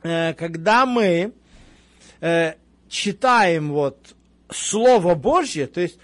[0.01, 1.33] э, когда мы
[2.21, 2.53] э,
[2.89, 4.15] читаем вот
[4.49, 5.97] Слово Божье, то есть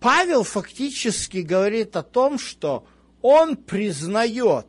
[0.00, 2.86] Павел фактически говорит о том, что
[3.22, 4.66] он признает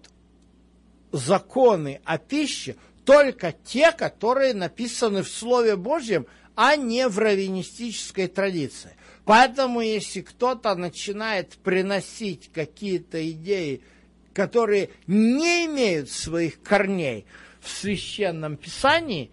[1.11, 8.95] законы о пище только те, которые написаны в Слове Божьем, а не в раввинистической традиции.
[9.25, 13.81] Поэтому, если кто-то начинает приносить какие-то идеи,
[14.33, 17.25] которые не имеют своих корней
[17.59, 19.31] в священном писании,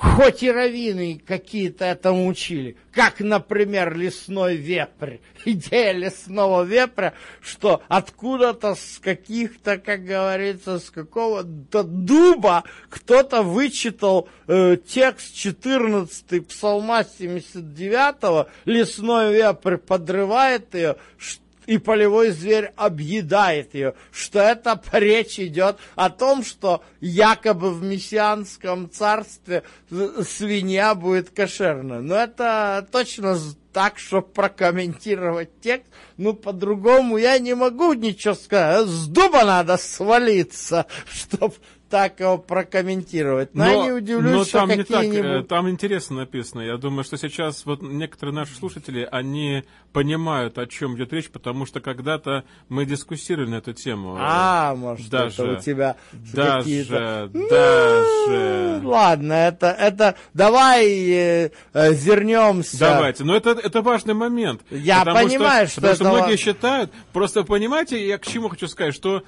[0.00, 8.74] хоть и раввины какие-то этому учили, как, например, лесной вепрь, идея лесного вепря, что откуда-то
[8.76, 19.34] с каких-то, как говорится, с какого-то дуба кто-то вычитал э, текст 14 псалма 79 лесной
[19.34, 26.44] вепрь подрывает ее, ш- и полевой зверь объедает ее, что это речь идет о том,
[26.44, 32.00] что якобы в мессианском царстве свинья будет кошерна.
[32.00, 33.38] Но это точно
[33.72, 38.88] так, чтобы прокомментировать текст, ну, по-другому я не могу ничего сказать.
[38.88, 41.54] С дуба надо свалиться, чтобы
[41.90, 43.54] так его прокомментировать.
[43.54, 46.60] Но, я не удивлюсь, но что там не так, э, там интересно написано.
[46.62, 51.66] Я думаю, что сейчас вот некоторые наши слушатели, они понимают, о чем идет речь, потому
[51.66, 54.16] что когда-то мы дискуссировали на эту тему.
[54.18, 55.96] А, может, даже, это у тебя
[56.32, 57.28] какие-то...
[57.32, 58.80] даже, даже.
[58.82, 62.78] Ну, Ладно, это, это, давай э, э, вернемся.
[62.78, 64.62] Давайте, но это, это важный момент.
[64.70, 68.48] Я Потому понимаю, что потому что это многие ва- считают, просто понимаете, я к чему
[68.48, 69.22] хочу сказать, что э,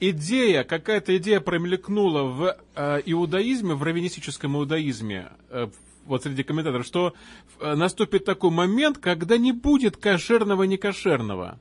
[0.00, 5.68] идея, какая-то идея промелькнула в э, иудаизме, в раввинистическом иудаизме, э,
[6.04, 7.14] вот среди комментаторов, что
[7.60, 11.58] э, наступит такой момент, когда не будет кошерного некошерного.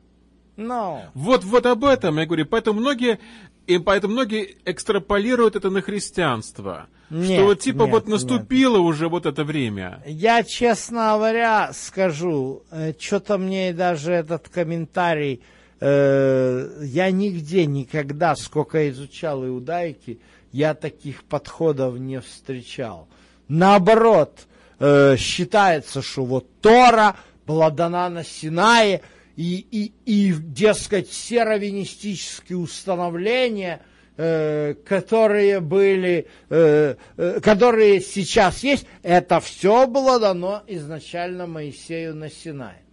[0.58, 2.46] Ну, Вот, вот об этом я говорю.
[2.46, 3.20] Поэтому многие,
[3.68, 6.88] и поэтому многие экстраполируют это на христианство.
[7.10, 8.14] Нет, что вот типа нет, вот нет.
[8.14, 10.02] наступило уже вот это время.
[10.06, 12.64] я, честно говоря, скажу,
[12.98, 15.42] что-то мне даже этот комментарий,
[15.80, 20.20] э, я нигде никогда, сколько изучал иудайки,
[20.52, 23.08] я таких подходов не встречал.
[23.48, 24.48] Наоборот,
[24.80, 29.02] э, считается, что вот Тора была дана на Синае,
[29.36, 33.82] и, и, и дескать, все раввинистические установления,
[34.16, 36.96] э, которые были, э,
[37.44, 42.85] которые сейчас есть, это все было дано изначально Моисею на Синае.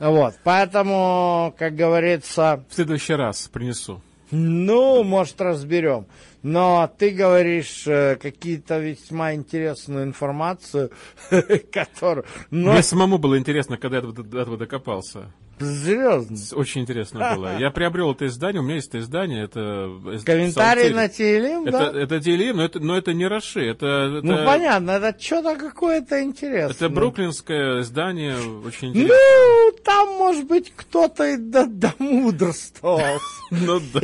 [0.00, 4.00] Вот, поэтому, как говорится, В следующий раз принесу.
[4.30, 6.06] ну, может, разберем.
[6.42, 10.90] Но ты говоришь э, какие-то весьма интересную информацию,
[11.72, 12.24] которую...
[12.50, 15.30] Но Мне самому было интересно, когда я до этого докопался.
[15.60, 16.36] Серьезно.
[16.58, 17.58] Очень интересно было.
[17.58, 19.90] Я приобрел это издание, у меня есть это издание, это...
[20.24, 20.94] Комментарий Псалтирь.
[20.94, 22.00] на Телим, Это, да?
[22.00, 23.86] это Диэлим, но это, но это не Раши, это,
[24.18, 26.70] это, Ну, понятно, это что-то какое-то интересное.
[26.74, 29.16] это бруклинское издание, очень интересное.
[29.18, 33.00] Ну, там, может быть, кто-то и до- домудрствовал.
[33.52, 34.00] Ну да.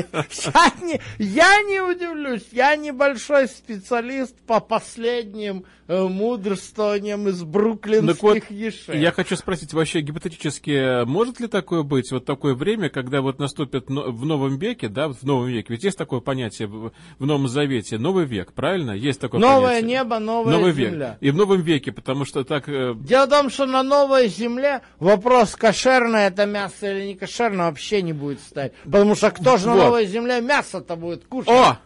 [0.55, 8.99] Я не, я не удивлюсь, я небольшой специалист по последним э, мудрствованиям из бруклинских ешей.
[9.01, 13.89] я хочу спросить вообще гипотетически, может ли такое быть, вот такое время, когда вот наступит
[13.89, 18.25] в новом веке, да, в новом веке, ведь есть такое понятие в, Новом Завете, новый
[18.25, 18.91] век, правильно?
[18.93, 19.89] Есть такое Новое понятие.
[19.91, 21.09] небо, новая Новый земля.
[21.11, 21.17] век.
[21.21, 22.69] И в новом веке, потому что так...
[22.69, 27.67] э, Дело в том, что на новой земле вопрос, кошерное это мясо или не кошерное,
[27.67, 28.73] вообще не будет стоять.
[28.85, 29.85] Потому что кто же на Вот.
[29.85, 31.49] новой земле мясо-то будет кушать?
[31.49, 31.79] О!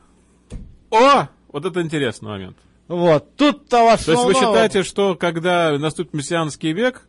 [0.91, 1.29] О!
[1.53, 2.57] Вот это интересный момент.
[2.89, 7.07] Вот, тут-то в То есть вы основном- считаете, что когда наступит мессианский век,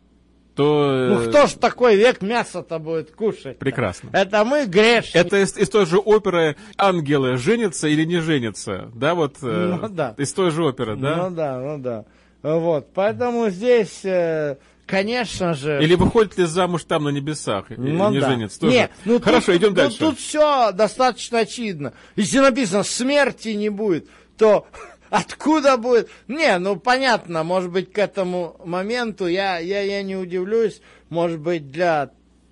[0.56, 0.92] то...
[0.92, 3.58] э, Ну кто ж такой век мясо-то будет кушать?
[3.60, 4.10] Прекрасно.
[4.14, 5.18] Это мы грешники.
[5.18, 8.90] Это из, из той же оперы «Ангелы» женятся или не женятся?
[8.94, 9.38] Да, вот...
[9.42, 10.16] э, Ну да.
[10.18, 11.16] Из той же оперы, да?
[11.30, 12.06] Ну да, ну да.
[12.44, 15.80] Вот, поэтому здесь, э, конечно же...
[15.84, 17.70] Или выходит ли замуж там на небесах?
[17.72, 18.30] и Ну не да.
[18.30, 18.74] женится тоже?
[18.74, 20.00] Не, ну Хорошо, тут, идем ну, дальше.
[20.00, 21.94] Тут все достаточно очевидно.
[22.16, 24.66] Если написано смерти не будет, то
[25.12, 26.10] откуда будет?
[26.28, 31.70] Не, ну понятно, может быть, к этому моменту я, я, я не удивлюсь, может быть,
[31.70, 32.10] для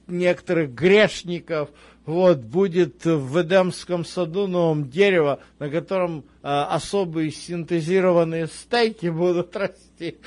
[0.07, 1.69] некоторых грешников
[2.05, 10.17] вот будет в Эдемском саду новом дерево, на котором а, особые синтезированные стейки будут расти.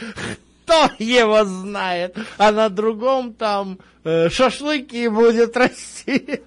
[0.72, 2.16] Кто его знает?
[2.38, 6.40] А на другом там э, шашлыки будет расти.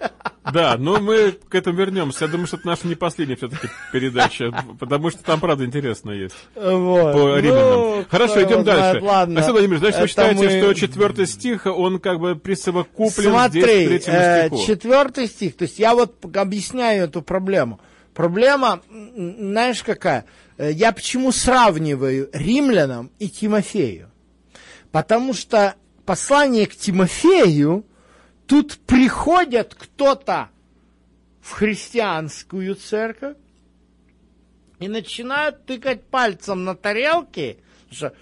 [0.52, 2.26] Да, но мы к этому вернемся.
[2.26, 6.36] Я думаю, что это наша не последняя все-таки передача, потому что там, правда, интересно есть.
[6.56, 7.14] Вот.
[7.14, 8.04] По Ну, римлянам.
[8.04, 9.06] кто Хорошо, идем знает, дальше.
[9.06, 9.34] Ладно.
[9.36, 13.62] Александр Владимирович, значит, вы считаете, мы- что четвертый стих, он как бы присовокуплен здесь Смотри,
[13.62, 14.66] к третьему э, стиху?
[14.66, 15.58] четвертый стих.
[15.58, 17.80] То есть я вот объясняю эту проблему.
[18.14, 18.82] Проблема,
[19.14, 20.26] знаешь, какая?
[20.58, 24.10] Э, Я почему сравниваю римлянам и Тимофею?
[24.96, 27.86] Потому что послание к Тимофею
[28.48, 30.48] тут приходят кто-то
[31.42, 33.36] в христианскую церковь
[34.80, 36.76] и начинают тыкать пальцем на
[37.90, 38.14] потому что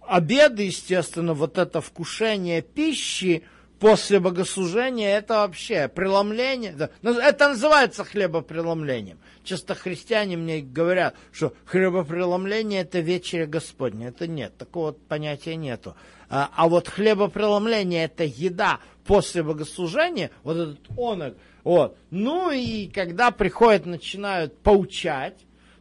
[0.00, 3.44] обеды, естественно, вот это вкушение пищи
[3.80, 6.90] после богослужения, это вообще преломление.
[7.02, 9.18] Ну, Это называется хлебопреломлением.
[9.42, 14.08] Часто христиане мне говорят, что хлебопреломление это вечеря Господня.
[14.08, 15.96] Это нет, такого понятия нету.
[16.28, 21.96] А, а вот хлебопреломление это еда после богослужения, вот этот онок, вот.
[22.10, 25.38] Ну и когда приходят, начинают поучать,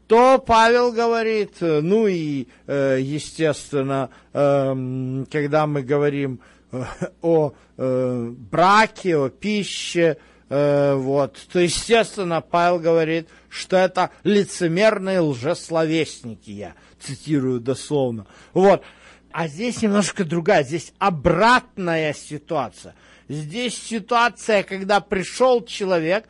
[0.08, 6.40] то Павел говорит, э, ну и, э, естественно, эм, когда мы говорим
[7.22, 10.18] о э, браке, о пище,
[10.50, 18.28] э, вот, то, естественно, Павел говорит, что это лицемерные лжесловесники, я цитирую дословно.
[18.54, 18.84] Вот.
[19.32, 22.96] А здесь немножко другая, здесь обратная ситуация.
[23.28, 26.26] Здесь ситуация, когда пришел человек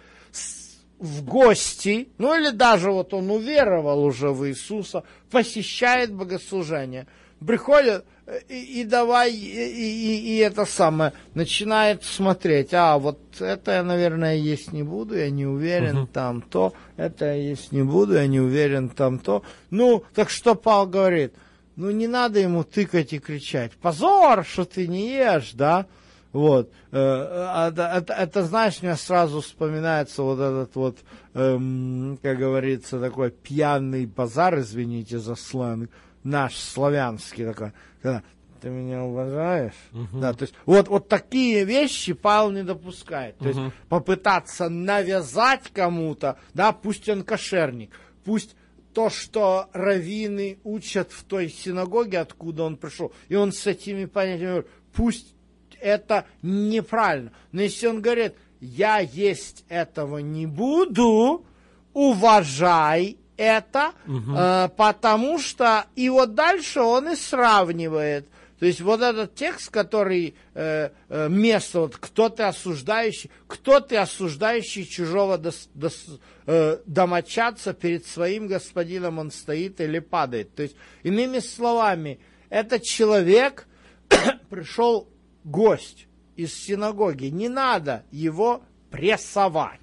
[0.99, 7.07] в гости, ну или даже вот он уверовал уже в Иисуса, посещает богослужение,
[7.45, 8.03] приходит э,
[8.47, 14.35] и, и давай, и, и- и это самое, начинает смотреть, а вот это я, наверное,
[14.35, 18.39] есть не буду, я не уверен, там то, это я есть не буду, я не
[18.39, 19.43] уверен, там то.
[19.71, 21.33] Ну, так что Павел говорит,
[21.75, 25.85] ну не надо ему тыкать и кричать, позор, что ты не ешь, да,
[26.33, 26.71] вот.
[26.91, 30.97] Э, а Это, это- это, знаешь, мне сразу вспоминается вот этот вот,
[31.33, 35.89] эм, как говорится, такой пьяный базар, извините за сленг,
[36.23, 38.23] наш славянский такой, когда
[38.61, 39.73] ты меня уважаешь?
[40.13, 43.37] Да, то есть вот, вот такие вещи Павел не допускает.
[43.37, 47.91] То есть попытаться навязать кому-то, да, пусть он кошерник,
[48.23, 48.55] пусть
[48.93, 54.65] то, что раввины учат в той синагоге, откуда он пришел, и он с этими понятиями,
[54.93, 55.35] пусть
[55.79, 57.31] это неправильно.
[57.51, 61.45] Но если он говорит, я есть этого не буду,
[61.93, 68.27] уважай это, э, потому что и вот дальше он и сравнивает.
[68.59, 73.95] То есть вот этот текст, который э, э, место, вот кто ты осуждающий, кто ты
[73.95, 80.53] осуждающий чужого дос- дос- э, домочадца перед своим господином он стоит или падает.
[80.55, 82.19] То есть, иными словами,
[82.49, 83.65] этот человек
[84.49, 85.07] пришел
[85.45, 86.07] гость.
[86.35, 88.61] из синагоги, не надо его
[88.91, 89.79] прессовать.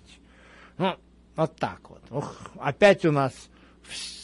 [0.79, 0.97] Ну,
[1.37, 2.03] вот так вот.
[2.11, 3.33] Ух, опять у нас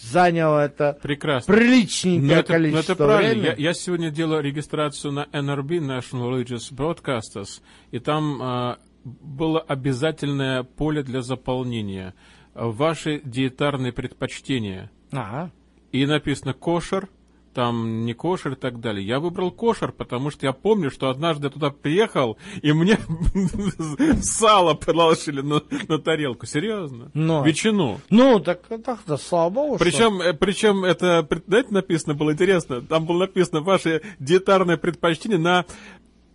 [0.03, 1.55] заняло это Прекрасно.
[1.55, 3.43] приличненькое Но это, но количество это правильно.
[3.43, 3.61] времени.
[3.61, 7.61] Я, я сегодня делал регистрацию на NRB, National Religious Broadcasters,
[7.91, 12.15] и там а, было обязательное поле для заполнения.
[12.55, 14.91] Ваши диетарные предпочтения.
[15.13, 15.51] Ага.
[15.93, 17.09] И написано кошер,
[17.55, 19.07] там не кошер и так далее.
[19.07, 22.99] Я выбрал кошер, потому что я помню, что однажды я туда приехал, и мне
[24.23, 26.47] сало положили на, на тарелку.
[26.47, 27.11] Серьезно?
[27.15, 27.45] Но.
[27.45, 28.01] Ветчину.
[28.11, 33.05] Ну, так так-то, слава богу, что- Причем, э, причем это, знаете, написано было интересно, там
[33.07, 35.65] было написано ваше диетарное предпочтение на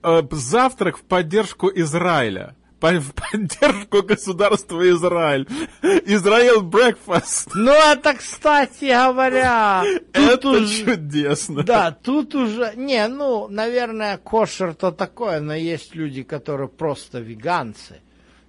[0.03, 2.55] э, завтрак в поддержку Израиля.
[2.79, 5.47] В поддержку государства Израиль.
[5.81, 7.49] Израиль breakfast.
[7.55, 10.85] Ну, это, кстати говоря, Это уже...
[10.85, 11.63] чудесно.
[11.63, 12.73] Да, тут уже...
[12.75, 18.01] Не, ну, наверное, кошер-то такое, но есть люди, которые просто веганцы.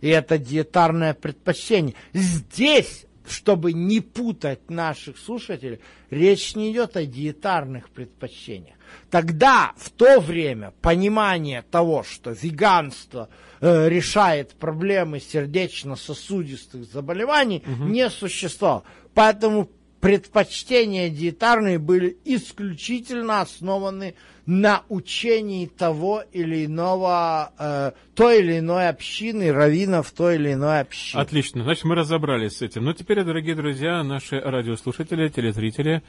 [0.03, 1.95] И это диетарное предпочтение.
[2.13, 8.77] Здесь, чтобы не путать наших слушателей, речь не идет о диетарных предпочтениях.
[9.11, 13.29] Тогда, в то время, понимание того, что веганство
[13.61, 18.85] э, решает проблемы сердечно-сосудистых заболеваний, не существовало.
[19.15, 19.69] Поэтому
[20.01, 24.15] предпочтения диетарные были исключительно основаны
[24.47, 31.21] на учении того или иного, э, той или иной общины, раввинов той или иной общины.
[31.21, 32.85] Отлично, значит, мы разобрались с этим.
[32.85, 36.03] Ну, теперь, дорогие друзья, наши радиослушатели, телезрители,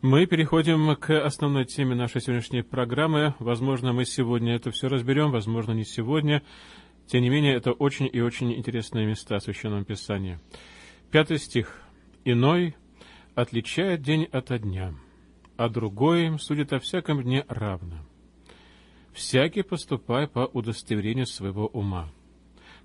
[0.00, 3.34] мы переходим к основной теме нашей сегодняшней программы.
[3.40, 6.44] Возможно, мы сегодня это все разберем, возможно, не сегодня.
[7.08, 10.38] Тем не менее, это очень и очень интересные места в Священном Писании.
[11.10, 11.82] Пятый стих.
[12.24, 12.76] «Иной
[13.34, 14.94] отличает день ото дня,
[15.56, 18.06] а другой судит о всяком дне равно.
[19.12, 22.08] Всякий поступай по удостоверению своего ума.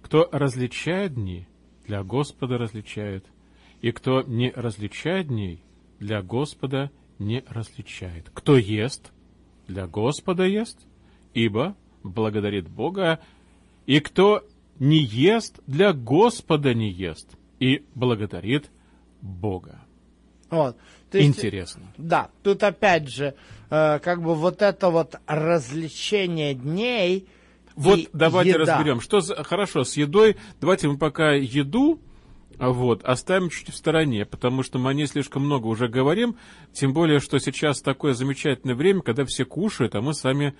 [0.01, 1.47] Кто различает дни,
[1.85, 3.25] для Господа различает,
[3.81, 5.63] и кто не различает дней,
[5.99, 8.29] для Господа не различает.
[8.33, 9.11] Кто ест,
[9.67, 10.77] для Господа ест,
[11.33, 13.19] ибо благодарит Бога,
[13.85, 14.45] и кто
[14.79, 18.69] не ест, для Господа не ест, и благодарит
[19.21, 19.81] Бога.
[20.49, 20.77] Вот.
[21.09, 21.83] То есть, Интересно.
[21.97, 23.35] Да, тут опять же,
[23.69, 27.27] э, как бы вот это вот развлечение дней.
[27.75, 28.59] Вот давайте еда.
[28.59, 28.99] разберем.
[28.99, 29.43] Что за...
[29.43, 30.37] Хорошо, с едой.
[30.59, 31.99] Давайте мы пока еду
[32.59, 36.35] вот, оставим чуть в стороне, потому что мы о ней слишком много уже говорим.
[36.71, 40.53] Тем более, что сейчас такое замечательное время, когда все кушают, а мы с вами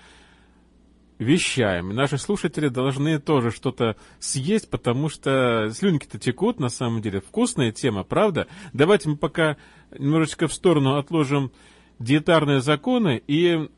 [1.20, 1.90] вещаем.
[1.90, 7.22] Наши слушатели должны тоже что-то съесть, потому что слюнки-то текут, на самом деле.
[7.22, 8.48] Вкусная тема, правда?
[8.74, 9.58] Давайте мы пока
[9.98, 11.52] немножечко в сторону отложим
[12.00, 13.70] диетарные законы и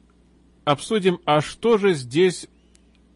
[0.63, 2.47] обсудим, а что же здесь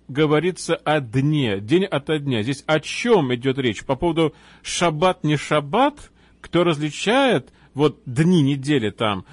[0.09, 2.43] говорится о дне, день ото дня.
[2.43, 3.85] Здесь о чем идет речь?
[3.85, 6.11] По поводу шаббат, не шаббат?
[6.41, 9.25] Кто различает вот дни недели там?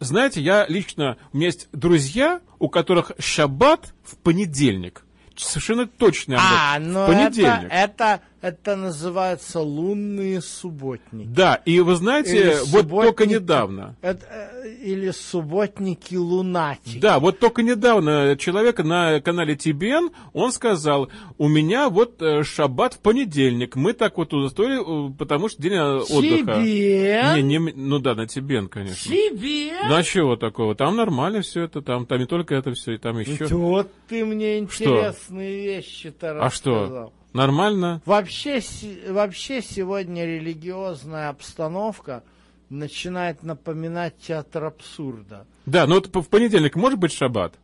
[0.00, 5.04] Знаете, я лично, у меня есть друзья, у которых шаббат в понедельник.
[5.34, 6.38] Совершенно точно.
[6.38, 7.64] А, ну понедельник.
[7.70, 11.28] это, это, это называется лунные субботники.
[11.28, 13.96] Да, и вы знаете, Или вот только недавно.
[14.00, 16.98] Это, э, или субботники лунатики.
[16.98, 22.94] Да, вот только недавно человек на канале TBN, он сказал, у меня вот э, шаббат
[22.94, 23.74] в понедельник.
[23.74, 26.62] Мы так вот удостоили, э, потому что день отдыха.
[26.62, 27.22] Тебе?
[27.36, 29.12] Не, не, ну да, на TBN, конечно.
[29.12, 29.72] Тебе?
[29.88, 30.74] Ну а чего такого?
[30.74, 33.46] Там нормально все это, там, там не только это все, и там еще.
[33.46, 37.12] Вот ты мне интересные вещи-то А что?
[37.32, 38.00] Нормально?
[38.06, 38.60] Вообще,
[39.08, 42.22] вообще сегодня религиозная обстановка
[42.70, 45.46] начинает напоминать театр абсурда.
[45.66, 47.54] Да, ну вот в понедельник может быть шаббат?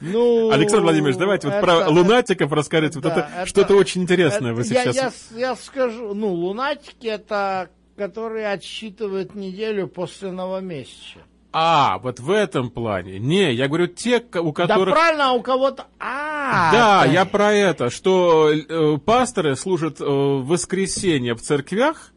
[0.00, 2.98] Ну, Александр Владимирович, давайте вот это- про лунатиков расскажите.
[3.00, 4.96] Вот да, это, что-то очень интересное это- вы я- сейчас...
[4.96, 11.20] Я, с- я скажу, ну, лунатики это которые отсчитывают неделю после новомесяча.
[11.58, 13.18] А, вот в этом плане.
[13.18, 14.94] Не, я говорю те, у Да которых...
[14.94, 15.86] правильно, а у кого-то...
[15.98, 22.12] А, Да, это- я про это, что э, пасторы служат э, в воскресенье в церквях,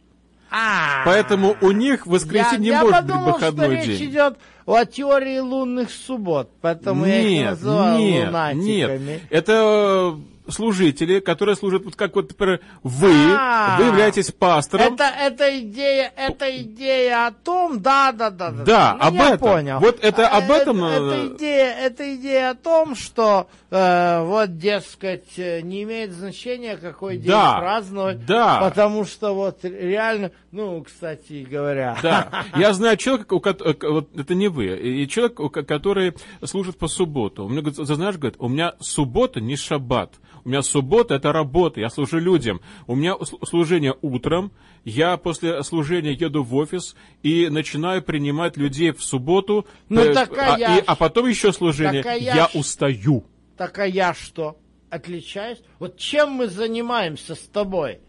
[0.52, 1.04] А.
[1.06, 4.10] поэтому у них воскресенье не я, может я быть подумал, выходной что речь день.
[4.12, 9.10] идет о теории лунных суббот, поэтому я их Нет, называю нет, лунатиками.
[9.10, 9.22] нет.
[9.30, 10.18] Это
[10.50, 14.93] служители, которые служат, вот как вот, например, вы, А, вы являетесь пастором.
[14.93, 18.64] Это, это идея, это идея о том, да, да, да, да.
[18.64, 19.39] Да, Ну, об я этом.
[19.39, 19.80] понял.
[19.80, 24.24] Вот это А, об этом, Это, э, это идея, это идея о том, что э,
[24.24, 28.60] вот, дескать, э, не имеет значения, какой день Да, праздновать, да.
[28.62, 34.10] потому что вот реально, ну, кстати говоря, Да, я знаю человека, у кот- э, вот
[34.18, 35.36] это не вы, и человек,
[35.68, 37.45] который служит по субботу.
[37.45, 40.14] У меня, говорит, знаешь, говорит, у меня суббота не шаббат.
[40.44, 42.62] У меня суббота это работа, я служу людям.
[42.88, 44.52] У меня сл- служение утром,
[44.86, 49.66] я после служения еду в офис и начинаю принимать людей в субботу.
[49.90, 52.04] Ну, э, а и- а потом еще служение.
[52.36, 53.26] я устаю.
[53.58, 54.58] так а я что,
[54.90, 55.60] отличаюсь?
[55.80, 58.00] Вот чем мы занимаемся с тобой?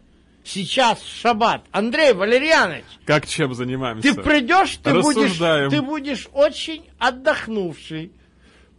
[0.45, 1.65] Сейчас шаббат.
[1.71, 4.15] Андрей Валерьянович, Как чем занимаемся?
[4.15, 5.37] Ты придешь, ты будешь,
[5.71, 8.13] ты будешь очень отдохнувший.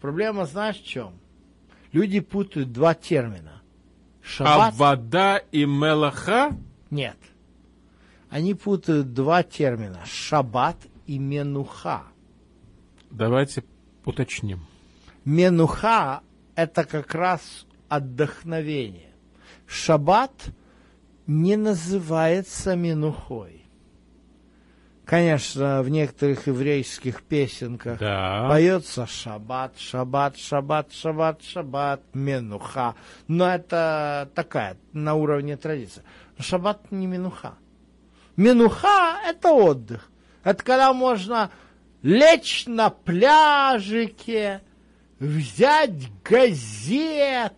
[0.01, 1.13] Проблема знаешь в чем?
[1.91, 3.61] Люди путают два термина.
[4.21, 4.75] А Шаббат?
[4.75, 6.57] вода и мелаха?
[6.89, 7.17] Нет.
[8.29, 9.99] Они путают два термина.
[10.05, 12.03] Шаббат и менуха.
[13.09, 13.63] Давайте
[14.05, 14.65] уточним.
[15.25, 16.21] Менуха–
[16.55, 19.13] это как раз отдохновение.
[19.67, 20.31] Шаббат
[21.27, 23.60] не называется менухой.
[25.11, 28.47] Конечно, в некоторых еврейских песенках Да.
[28.47, 32.95] поется шаббат, шаббат, шаббат, шаббат, шаббат, менуха.
[33.27, 36.01] Но это такая, на уровне традиции.
[36.37, 37.55] Но шаббат не менуха.
[38.37, 40.09] Менуха– это отдых.
[40.45, 41.51] Это когда можно
[42.01, 44.61] лечь на пляжике,
[45.19, 47.57] взять газеточку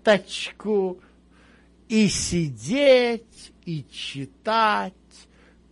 [1.88, 4.94] и сидеть, и читать.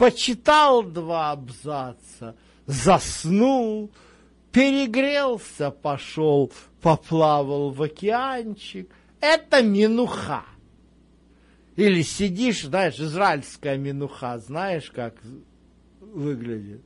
[0.05, 2.35] Почитал два абзаца,
[2.65, 3.91] заснул,
[4.51, 8.89] перегрелся, пошел, поплавал в океанчик.
[9.19, 10.41] Это минуха.
[11.75, 15.13] Или сидишь, знаешь, израильская минуха, знаешь, как
[15.99, 16.81] выглядит.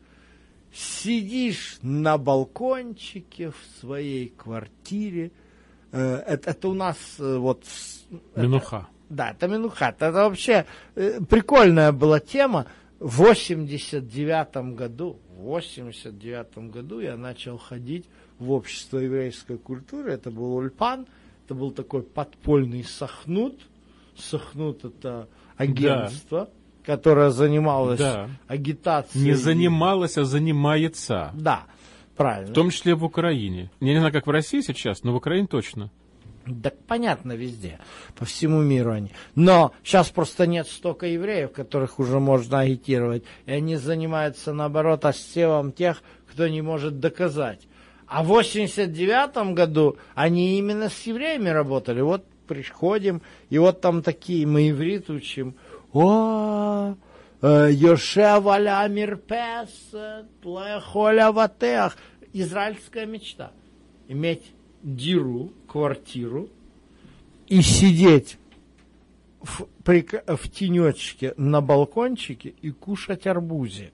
[0.73, 5.31] Сидишь на балкончике в своей квартире.
[5.93, 7.63] Э, Это, это у нас э, вот...
[7.63, 8.03] с-
[8.35, 8.89] Минуха.
[9.07, 9.95] да, это Минуха.
[9.97, 12.65] Это вообще э, прикольная была тема.
[12.99, 18.05] В 89 году, в 89 году я начал ходить
[18.39, 20.13] в общество еврейской культуры.
[20.13, 21.05] Это был Ульпан,
[21.45, 23.59] это был такой подпольный Сахнут.
[24.17, 25.27] Сахнут это
[25.57, 26.49] агентство,
[26.85, 28.29] которое занималось Да.
[28.47, 29.25] агитацией.
[29.25, 31.31] Не занималась, а занимается.
[31.33, 31.65] Да,
[32.15, 32.51] правильно.
[32.51, 33.71] В том числе в Украине.
[33.81, 35.91] Я не знаю, как в России сейчас, но в Украине точно.
[36.63, 37.79] Так понятно везде,
[38.15, 39.11] по всему миру они.
[39.33, 43.23] Но сейчас просто нет столько евреев, которых уже можно агитировать.
[43.47, 47.67] И они занимаются, наоборот, отсевом тех, кто не может доказать.
[48.07, 52.01] А в 89 году они именно с евреями работали.
[52.01, 55.55] Вот приходим, и вот там такие, мы иврит учим.
[55.93, 56.93] О,
[57.41, 61.97] э, Йошев аля мирпесет, лехоля ватех.
[62.33, 63.51] Израильская мечта.
[64.07, 64.43] Иметь
[64.85, 66.49] диру, квартиру,
[67.47, 68.37] и сидеть
[69.41, 73.93] в, прик- в тенечке на балкончике и кушать арбузик.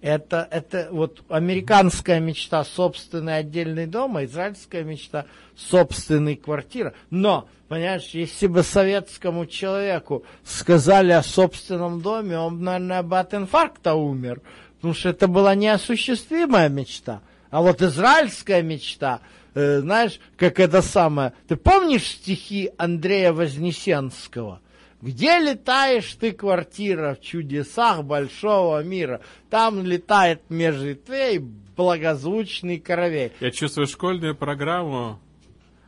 [0.00, 6.94] Это, это вот американская мечта собственный отдельный дом, а израильская мечта собственный квартира.
[7.10, 13.94] Но, понимаешь, если бы советскому человеку сказали о собственном доме, он, наверное, бы от инфаркта
[13.94, 14.40] умер.
[14.76, 17.20] Потому что это была неосуществимая мечта.
[17.50, 19.20] А вот израильская мечта,
[19.54, 21.32] э, знаешь, как это самое...
[21.48, 24.60] Ты помнишь стихи Андрея Вознесенского?
[25.02, 29.22] Где летаешь ты, квартира, в чудесах большого мира?
[29.48, 33.32] Там летает меж ветвей благозвучный коровей.
[33.40, 35.18] Я чувствую школьную программу.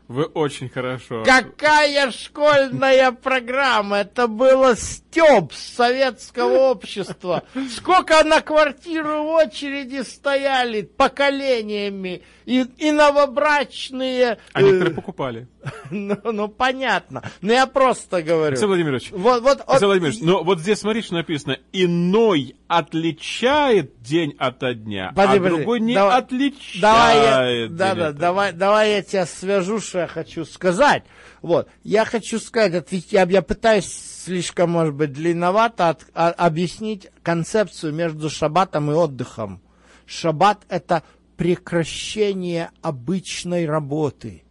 [0.09, 1.23] Вы очень хорошо.
[1.25, 3.99] Какая школьная программа?
[3.99, 7.45] Это было стёб советского общества.
[7.75, 12.23] Сколько на квартиру в очереди стояли поколениями.
[12.45, 14.39] И, и новобрачные...
[14.53, 15.49] А э, некоторые покупали.
[15.91, 17.23] ну, ну, понятно.
[17.41, 18.49] Но я просто говорю.
[18.53, 21.59] Алексей Владимирович, Вот, вот, Алексей Владимирович, но вот здесь, смотри, что написано.
[21.73, 25.57] Иной отличает день ото дня, Подожди, а подожди.
[25.57, 26.81] другой не Давай- отличает.
[26.81, 31.05] Давай я, да, да, давай, давай я тебя свяжу, что я хочу сказать.
[31.43, 33.87] Вот, я хочу сказать, ответ- я, я пытаюсь
[34.25, 39.61] слишком, может быть, длинновато от- а- объяснить концепцию между шаббатом и отдыхом.
[40.07, 41.03] Шаббат– это
[41.43, 44.45] прекращение обычной работы.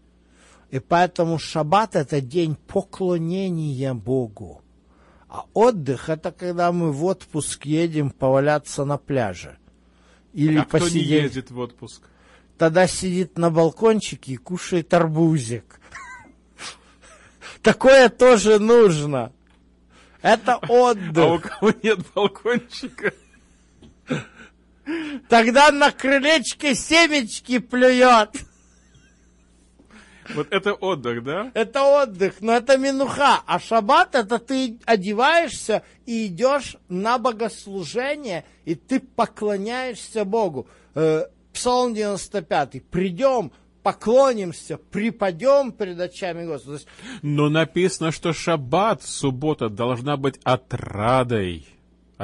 [0.71, 4.61] И поэтому шаббат– это день поклонения Богу.
[5.29, 9.57] А отдых– это когда мы в отпуск едем поваляться на пляже.
[10.33, 11.07] Или А кто не посидеть.
[11.23, 12.01] ездит в отпуск?
[12.57, 15.79] Тогда сидит на балкончике и кушает арбузик.
[17.61, 19.31] Такое тоже нужно.
[20.21, 21.41] Это А у отдых.
[21.57, 23.13] кого нет балкончика?
[25.29, 28.29] Тогда на крылечке семечки плюет.
[30.33, 31.51] Вот это отдых, да?
[31.53, 33.41] Это отдых, но это минуха.
[33.45, 40.67] А шаббат это ты одеваешься и идешь на богослужение, и ты поклоняешься Богу.
[40.95, 42.83] Э, Псалом 95.
[42.89, 43.51] Придем,
[43.83, 46.79] поклонимся, припадем перед очами Господа.
[47.21, 51.67] Но написано, что шаббат, суббота, должна быть отрадой,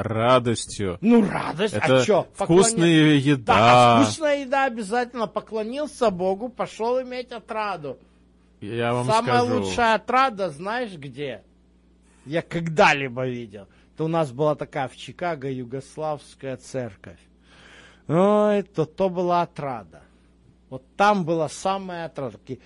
[0.02, 0.98] радостью.
[1.00, 2.28] ну, радость, Это а что?
[2.34, 3.54] вкусная еда.
[3.54, 5.26] Да, вкусная еда обязательно.
[5.26, 7.98] Поклонился Богу, пошел иметь отраду.
[8.60, 9.60] Я вам Самая скажу.
[9.60, 11.42] лучшая отрада, знаешь где?
[12.24, 13.66] Я когда-либо видел.
[13.94, 17.18] Это у нас была такая в Чикаго югославская церковь.
[18.08, 20.02] Ой, то, то была отрада.
[20.70, 22.38] Вот там была самая отрада.
[22.38, 22.60] Такие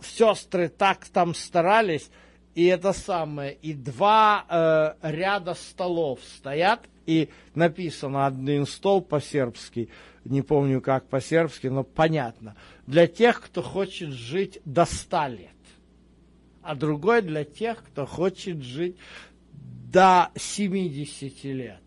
[0.00, 2.10] Сестры так там старались,
[2.56, 9.90] и это самое, и два э, ряда столов стоят, и написано один стол по-сербски,
[10.24, 15.50] не помню как по-сербски, но понятно, для тех, кто хочет жить до 100 лет,
[16.62, 18.96] а другой для тех, кто хочет жить
[19.52, 21.82] до 70 лет.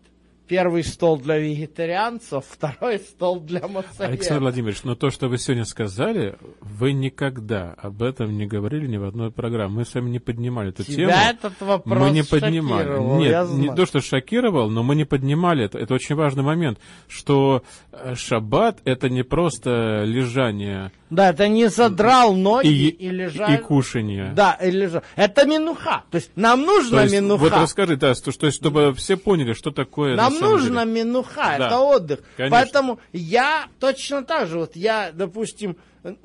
[0.50, 3.86] Первый стол для вегетарианцев, второй стол для Александр
[4.18, 4.40] массоверов.
[4.40, 9.04] Владимирович, но то, что вы сегодня сказали, вы никогда об этом не говорили ни в
[9.04, 9.72] одной программе.
[9.72, 10.96] Мы с вами не поднимали эту тему.
[10.96, 12.98] Тебя этот вопрос мы не поднимали.
[13.20, 15.78] Нет, не то, что шокировал, но мы не поднимали это.
[15.78, 22.34] Это очень важный момент, что э, шаббат это не просто лежание Да, это не задрал
[22.34, 23.56] ноги и, и, и лежал.
[23.58, 24.32] кушание.
[24.34, 25.02] Да, и лежал.
[25.14, 26.02] Это минуха.
[26.10, 27.40] То есть нам То нужно есть, минуха.
[27.40, 31.04] вот расскажи, да, что, что- чтобы все поняли, что такое на Нам нужно деле.
[31.04, 31.66] минуха, Да.
[31.66, 32.20] это отдых.
[32.36, 32.56] Конечно.
[32.56, 35.76] Поэтому я точно так же, вот я, допустим,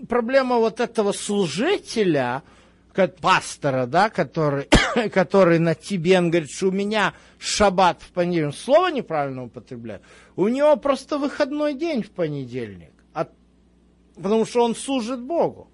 [0.07, 2.43] проблема вот этого служителя,
[3.19, 4.69] пастора, да, который,
[5.13, 10.01] который на тебе, он говорит, что у меня шаббат в понедельник, слово неправильно употребляю,
[10.35, 13.27] у него просто выходной день в понедельник, А-
[14.15, 15.69] потому что он служит Богу.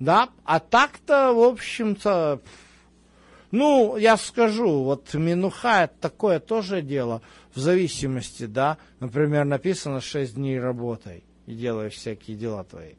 [0.00, 2.40] Да, а так-то, в общем-то,
[3.52, 7.22] ну, я скажу, вот Минуха это такое тоже дело,
[7.54, 12.94] в зависимости, да, например, написано 6 дней работай и делаешь всякие дела твои,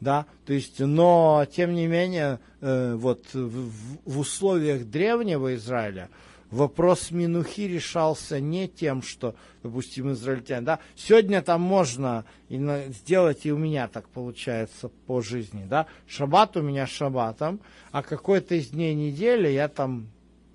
[0.00, 3.70] да, то есть, но, тем не менее, э, вот в,
[4.06, 6.08] в- условиях древнего Израиля
[6.50, 12.58] вопрос Минухи решался не тем, что, допустим, израильтяне, да, сегодня там можно и
[12.88, 17.60] сделать, и у меня так получается по жизни, да, шаббат у меня шаббатом,
[17.92, 20.08] а какой-то из дней недели я там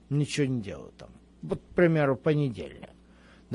[0.10, 1.10] ничего не делаю там.
[1.41, 2.89] Вот, к примеру, понедельник,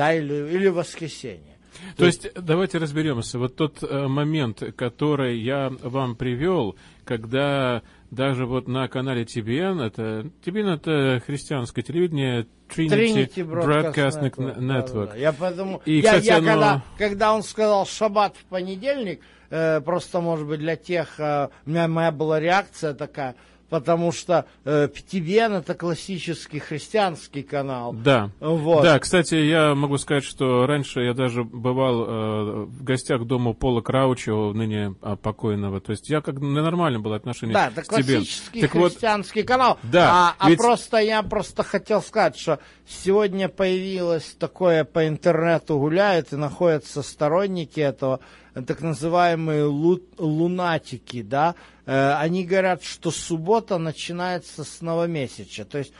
[0.00, 1.58] да, или, или воскресенье.
[1.98, 3.38] То есть давайте разберемся.
[3.38, 10.30] Вот тот э, момент, который я вам привел, когда даже вот на канале TBN, это
[10.42, 14.58] TBN это христианское телевидение, Trinity, Trinity Broadcasting Network.
[14.58, 15.06] Network.
[15.06, 15.16] Да-да-да.
[15.16, 19.20] Я поэтому, И, я, кстати, я оно- когда, когда он сказал шаббат в понедельник,
[19.50, 23.34] э, просто, может быть, для тех, э, у меня моя была реакция такая,
[23.70, 27.94] потому что э, TBN это классический христианский канал.
[27.94, 28.30] Да.
[28.40, 28.82] Вот.
[28.82, 33.80] Да, кстати, я могу сказать, что раньше я даже бывал э, в гостях дома Пола
[33.80, 35.80] Краучева, ныне а, покойного.
[35.80, 38.16] То есть я как нормально было отношение Да, это к тебе.
[38.16, 39.78] классический Так вот, христианский канал.
[39.84, 45.78] Да, а, а ведь- просто я просто хотел сказать, что сегодня появилось такое по интернету
[45.78, 48.18] гуляют и находятся сторонники этого,
[48.66, 51.54] так называемые лу- лунатики, да.
[51.90, 55.64] Э, они говорят, что суббота начинается с новомесяча.
[55.64, 55.92] То есть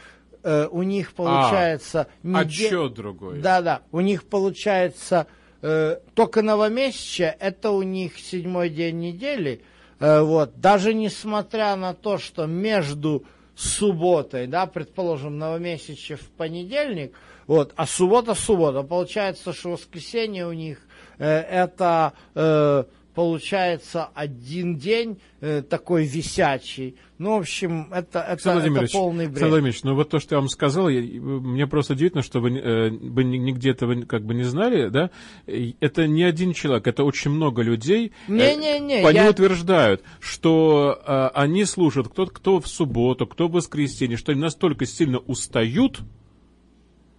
[0.44, 3.40] э, у них получается неде- отчет другой.
[3.40, 3.82] да, да.
[3.90, 5.26] У них получается
[5.62, 9.62] э, только новомесячие, это у них седьмой день недели.
[9.98, 10.60] Э, вот.
[10.60, 13.24] Даже несмотря на то, что между
[13.56, 17.14] субботой, да, предположим, новомесячие в понедельник,
[17.48, 20.78] вот, а суббота суббота, получается, что воскресенье у них
[21.18, 22.84] э, это э,
[23.24, 26.96] получается один день э, такой висячий.
[27.18, 29.32] Ну, в общем, это, это, это полный бред.
[29.32, 32.56] Александр Владимирович, ну вот то, что я вам сказал, я- мне просто удивительно, что вы,
[32.58, 35.10] э, вы ни- нигде этого как бы не знали, да?
[35.46, 38.12] Это не один человек, это очень много людей.
[38.26, 43.52] э, Не-не-не, Они я- утверждают, что э, они слушают, кто, кто в субботу, кто в
[43.52, 46.00] воскресенье, что они настолько сильно устают,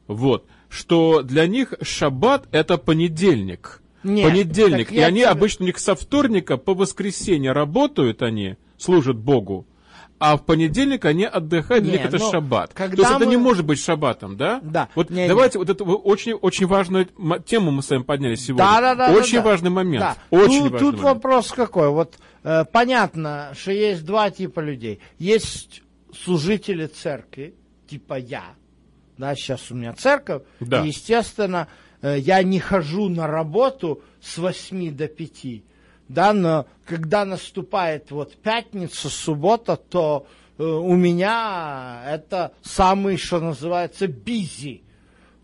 [0.08, 3.78] вот, что для них шаббат это понедельник.
[4.04, 4.92] Нет, понедельник.
[4.92, 9.68] И они тебе- обычно у них со вторника по воскресенье работают они, служат Богу.
[10.20, 12.74] А в понедельник они отдыхают, для Не, них это ну, шаббат.
[12.76, 14.60] когда То есть это мы- не может быть шаббатом, да?
[14.64, 14.88] Да.
[14.94, 17.08] Вот Не, давайте вот эту очень, очень важную
[17.44, 18.64] тему мы с вами подняли сегодня.
[18.66, 19.14] Да, да, да.
[19.14, 19.50] Очень да, да.
[19.50, 20.06] важный момент.
[20.06, 20.16] Да.
[20.30, 21.16] Очень тут, важный тут момент.
[21.16, 21.90] вопрос какой.
[21.90, 25.00] Вот э, понятно, что есть два типа людей.
[25.18, 25.82] Есть
[26.24, 27.56] служители церкви,
[27.90, 28.44] типа я,
[29.18, 30.84] да, сейчас у меня церковь, Да.
[30.84, 31.68] и, естественно,
[32.02, 35.64] я не хожу на работу с 8 до 5,
[36.08, 40.28] да, но когда наступает вот пятница, суббота, то
[40.58, 44.82] э, у меня это самый, что называется, busy,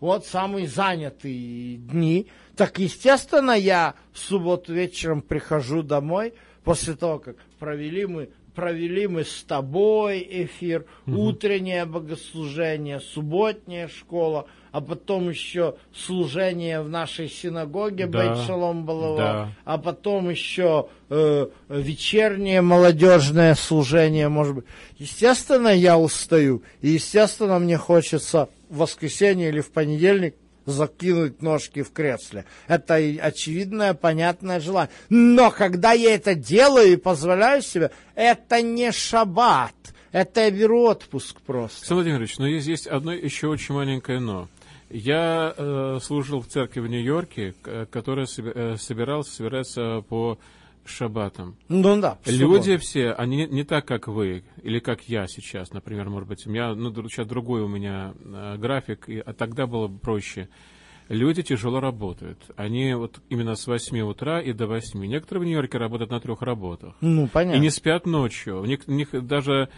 [0.00, 2.26] вот самые занятые дни.
[2.54, 6.34] Так, естественно, я в субботу вечером прихожу домой,
[6.64, 14.80] после того, как провели мы, провели мы с тобой эфир, утреннее богослужение, субботняя школа, а
[14.80, 19.48] потом еще служение в нашей синагоге Да, Бейт Шалом Балава, да.
[19.64, 24.64] а потом еще э, вечернее молодежное служение, может быть.
[24.98, 30.34] Естественно, я устаю, и естественно, мне хочется в воскресенье или в понедельник
[30.68, 32.44] закинуть ножки в кресле.
[32.66, 34.90] Это очевидное, понятное желание.
[35.08, 39.74] Но когда я это делаю и позволяю себе, это не шаббат.
[40.12, 41.78] Это я беру отпуск просто.
[41.80, 44.48] Александр Владимирович, но есть, есть одно еще очень маленькое но.
[44.90, 47.54] Я э, служил в церкви в Нью-Йорке,
[47.90, 50.38] которая э, собиралась, собирается по
[50.88, 51.56] шаббатам.
[51.68, 52.18] Ну да.
[52.24, 52.78] Люди субботу.
[52.78, 56.46] все, они не, не так, как вы, или как я сейчас, например, может быть.
[56.46, 60.48] У меня, ну, сейчас другой у меня э, график, и, а тогда было проще.
[61.08, 62.38] Люди тяжело работают.
[62.56, 65.02] Они вот именно с 8 утра и до 8.
[65.06, 66.94] Некоторые в Нью-Йорке работают на трех работах.
[67.00, 67.58] Ну, понятно.
[67.58, 68.60] И не спят ночью.
[68.60, 69.70] У них, у них даже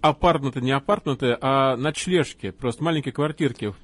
[0.00, 3.74] апартменты, не апартменты, а ночлежки, просто маленькие квартирки.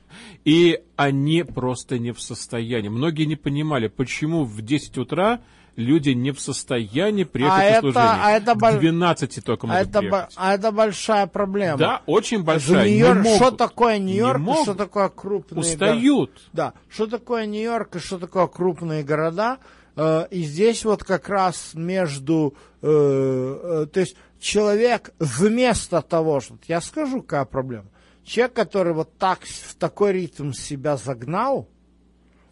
[0.45, 2.89] И они просто не в состоянии.
[2.89, 5.41] Многие не понимали, почему в 10 утра
[5.77, 8.19] люди не в состоянии приехать А на это- служение.
[8.23, 10.35] а это К боль- 12 только а, могут это, бо- приехать.
[10.37, 11.79] а это большая проблема.
[11.79, 12.85] Да, очень большая.
[12.87, 13.37] не Нью-Йорк- могут.
[13.37, 14.63] что такое Не Нью-Йорк, и могут.
[14.65, 15.85] что такое крупные города?
[15.95, 16.49] Устают.
[16.53, 19.59] Да, что такое Нью-Йорк и что такое крупные города.
[19.97, 22.55] Э, и здесь вот как раз между...
[22.81, 26.57] э, э, то есть человек вместо того, что...
[26.67, 27.87] Я скажу, какая проблема.
[28.25, 31.69] Человек, который вот так, в такой ритм себя загнал,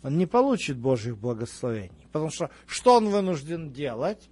[0.03, 2.00] он не получит Божьих благословений.
[2.13, 4.29] Потому что что он вынужден делать?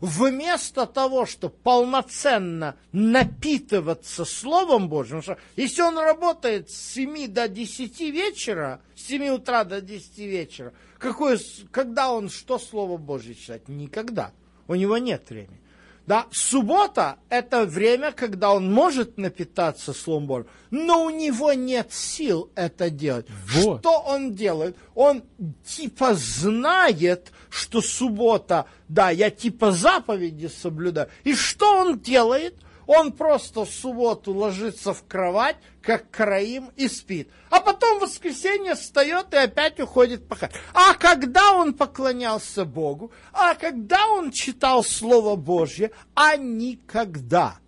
[0.00, 8.00] Вместо того, чтобы полноценно напитываться Словом Божьим, что если он работает с 7 до 10
[8.00, 11.38] вечера, с 7 утра до 10 вечера, какое,
[11.70, 13.68] когда он что Слово Божье читать?
[13.68, 14.32] Никогда.
[14.66, 15.61] У него нет времени.
[16.06, 22.50] Да, суббота– это время, когда он может напитаться Словом Божьим, но у него нет сил
[22.56, 23.26] это делать.
[23.48, 23.80] Вот.
[23.80, 24.76] Что он делает?
[24.94, 25.22] Он
[25.64, 31.08] типа знает, что суббота, да, я типа заповеди соблюдаю.
[31.22, 32.56] И что он делает?
[32.86, 37.28] Он просто в субботу ложится в кровать, как караим, и спит.
[37.50, 40.52] А потом в воскресенье встает и опять уходит пахать.
[40.74, 47.58] А когда он поклонялся Богу, а когда он читал Слово Божье, а никогда.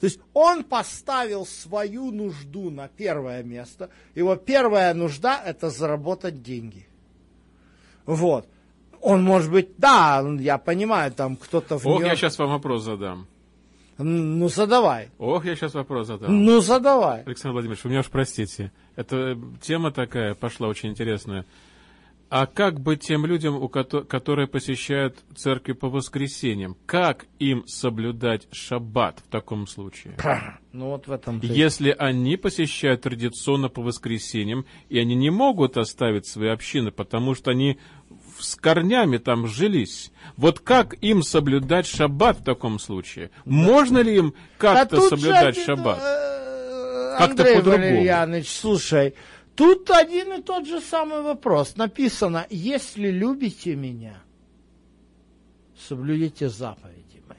[0.00, 3.90] То есть он поставил свою нужду на первое место.
[4.14, 6.86] Его первая нужда– это заработать деньги.
[8.04, 8.46] Вот.
[9.00, 12.82] Он может быть, да, я понимаю, там кто-то в Ох, Нью-Йорке- я сейчас вам вопрос
[12.82, 13.26] задам.
[13.98, 15.08] Ну, задавай.
[15.18, 16.44] Ох, я сейчас вопрос задам.
[16.44, 17.22] Ну, задавай.
[17.22, 18.72] Александр Владимирович, вы меня уж простите.
[18.94, 21.46] Это тема такая пошла очень интересная.
[22.28, 26.76] А как быть тем людям, у кото- которые посещают церкви по воскресеньям?
[26.84, 30.16] Как им соблюдать шаббат в таком случае?
[30.72, 36.26] Ну, вот в этом Если они посещают традиционно по воскресеньям, и они не могут оставить
[36.26, 37.78] свои общины, потому что они
[38.40, 40.10] с корнями там жились.
[40.36, 43.30] Вот как им соблюдать шаббат в таком случае?
[43.44, 45.98] Можно ли им как-то А соблюдать же шаббат?
[46.02, 48.44] э, Как-то Андрей по-другому.
[48.44, 49.14] Слушай,
[49.54, 51.76] тут один и тот же самый вопрос.
[51.76, 54.16] Написано, если любите меня,
[55.88, 57.38] соблюдите заповеди мои.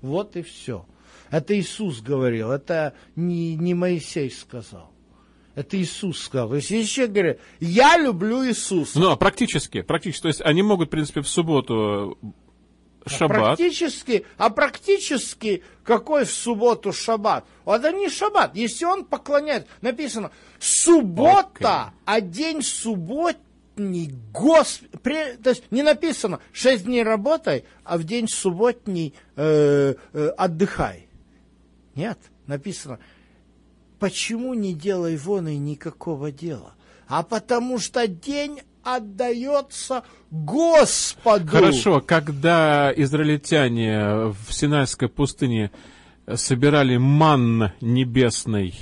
[0.00, 0.86] Вот и все.
[1.30, 4.91] Это Иисус говорил, это не, не Моисей сказал.
[5.54, 6.50] Это Иисус сказал.
[6.50, 8.98] То есть еще говорит, я люблю Иисуса.
[8.98, 10.22] Ну, а практически, практически.
[10.22, 13.58] То есть они могут, в принципе, в субботу э, шаббат.
[13.58, 17.44] Практически, а практически какой в субботу шаббат?
[17.66, 18.56] Это не шаббат.
[18.56, 24.90] Если он поклоняет, написано, суббота, а день субботний, Господь,
[25.42, 31.08] то есть не написано, шесть дней работай, а в день субботний э, э, отдыхай.
[31.94, 32.98] Нет, написано,
[34.02, 36.74] почему не делай вон и никакого дела?
[37.06, 41.46] А потому что день отдается Господу.
[41.46, 45.70] Хорошо, когда израильтяне в Синайской пустыне
[46.34, 48.74] собирали манн небесный,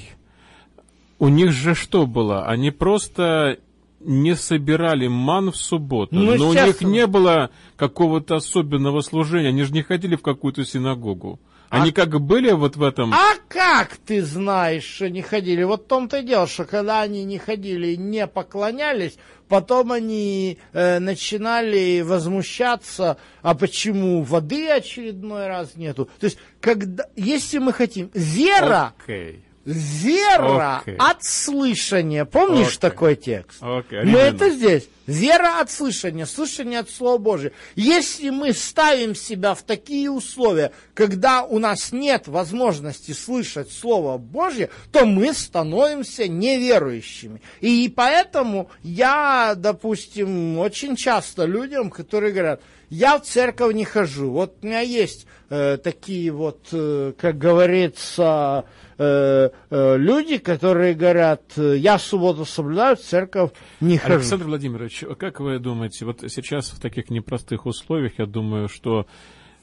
[1.18, 2.47] у них же что было?
[2.47, 3.59] Они просто
[4.01, 9.64] не собирали ман в субботу, Ну, но у них не было какого-то особенного служения, они
[9.64, 11.39] же не ходили в какую-то синагогу.
[11.71, 13.14] Они как были вот в этом...
[13.14, 15.62] А как ты знаешь, что не ходили?
[15.62, 19.16] Вот в том-то и дело, что когда они не ходили, не поклонялись,
[19.49, 26.11] потом они э, начинали возмущаться, а почему воды очередной раз нету?
[26.18, 28.93] То есть, когда, если мы хотим, вера...
[29.03, 29.45] Окей.
[29.71, 30.97] Вера Окей.
[30.99, 32.25] от слышания.
[32.25, 32.79] Помнишь Окей.
[32.81, 33.62] такой текст?
[33.62, 34.16] Мы именно.
[34.16, 34.89] это здесь.
[35.07, 37.53] Вера от слышания, слышание от Слова Божия.
[37.75, 44.71] Если мы ставим себя в такие условия, когда у нас нет возможности слышать Слово Божье,
[44.93, 47.41] то мы становимся неверующими.
[47.61, 52.61] И поэтому я, допустим, очень часто людям, которые говорят,
[52.91, 54.30] я в церковь не хожу.
[54.30, 58.64] Вот у меня есть э, такие вот, э, как говорится,
[58.99, 64.14] э, э, люди, которые говорят, э, я субботу соблюдаю, в церковь не хожу.
[64.14, 69.07] Александр Владимирович, как вы думаете, вот сейчас в таких непростых условиях, я думаю, что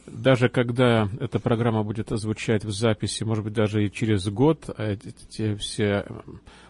[0.07, 4.93] даже когда эта программа будет звучать в записи, может быть, даже и через год, а
[4.93, 6.05] эти все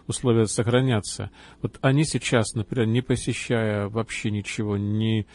[0.08, 1.30] условия сохранятся.
[1.62, 5.26] Вот они сейчас, например, не посещая вообще ничего, ни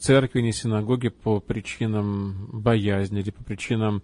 [0.00, 4.02] церкви, ни синагоги по причинам боязни или по причинам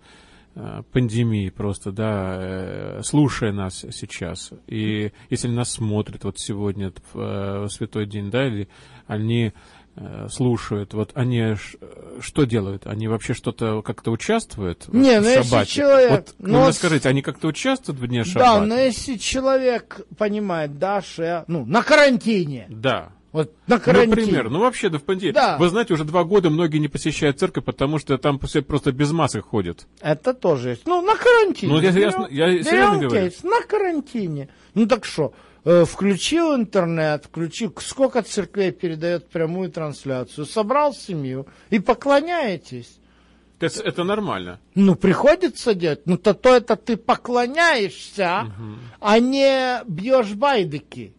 [0.54, 7.18] э, пандемии просто, да, э, слушая нас сейчас, и если нас смотрят вот сегодня в
[7.20, 8.68] э, святой день, да, или
[9.06, 9.52] они
[10.28, 11.54] слушают, вот они
[12.20, 12.86] что делают?
[12.86, 15.70] Они вообще что-то как-то участвуют Не, в ну, если шаббате?
[15.72, 18.66] человек- Вот ну, вот- скажите, они как-то участвуют в дне Да, шаббата?
[18.66, 23.12] но если человек понимает, да, что я, ну, на карантине, Да.
[23.36, 24.16] Вот на карантине.
[24.16, 25.32] Например, ну вообще, да в пандемии.
[25.32, 25.56] Да.
[25.58, 29.12] Вы знаете, уже два года многие не посещают церковь, потому что там все просто без
[29.12, 29.86] масок ходят.
[30.00, 30.86] Это тоже есть.
[30.86, 31.72] Ну, на карантине.
[31.72, 33.10] Ну, я- Берем- я берем серьезно говорю.
[33.10, 34.48] кейс, На карантине.
[34.74, 35.32] Ну, так что,
[35.64, 42.98] э, включил интернет, включил, сколько церквей передает прямую трансляцию, собрал семью и поклоняетесь.
[43.58, 44.60] Это, это нормально.
[44.74, 46.02] Ну, приходится делать.
[46.04, 48.52] Ну, то, то это ты поклоняешься,
[49.00, 51.12] а не бьешь байдыки.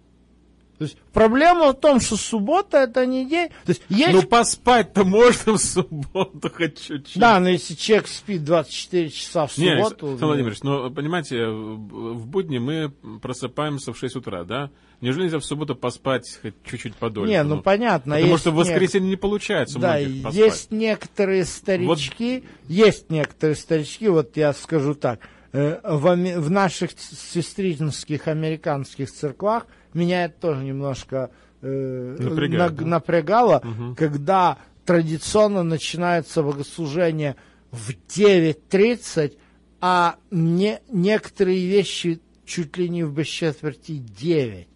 [0.77, 3.49] То есть проблема в том, что суббота это не день.
[3.65, 7.17] То есть есть Ну, поспать-то можно в субботу хоть чуть-чуть.
[7.17, 10.05] Да, но если человек спит 24 часа в Не, субботу...
[10.05, 12.89] Александр Владимирович, ну, понимаете, в в будни мы
[13.21, 14.69] просыпаемся в 6 утра, да?
[15.01, 17.31] Неужели нельзя в субботу поспать хоть чуть-чуть подольше?
[17.31, 23.09] Не, ну, понятно, Потому что в нек- воскресенье не получается Да, есть некоторые старички, есть
[23.09, 25.19] некоторые старички, вот я скажу так,
[25.53, 29.67] э, в, в наших сестринских американских церквах
[29.97, 31.31] меня это тоже немножко
[31.61, 32.85] э, Напрягает, наг- да?
[32.85, 33.63] напрягало,
[33.97, 37.35] когда традиционно начинается богослужение
[37.71, 39.37] в 9.30,
[39.81, 44.67] а не, некоторые вещи чуть ли не в без четверти 9.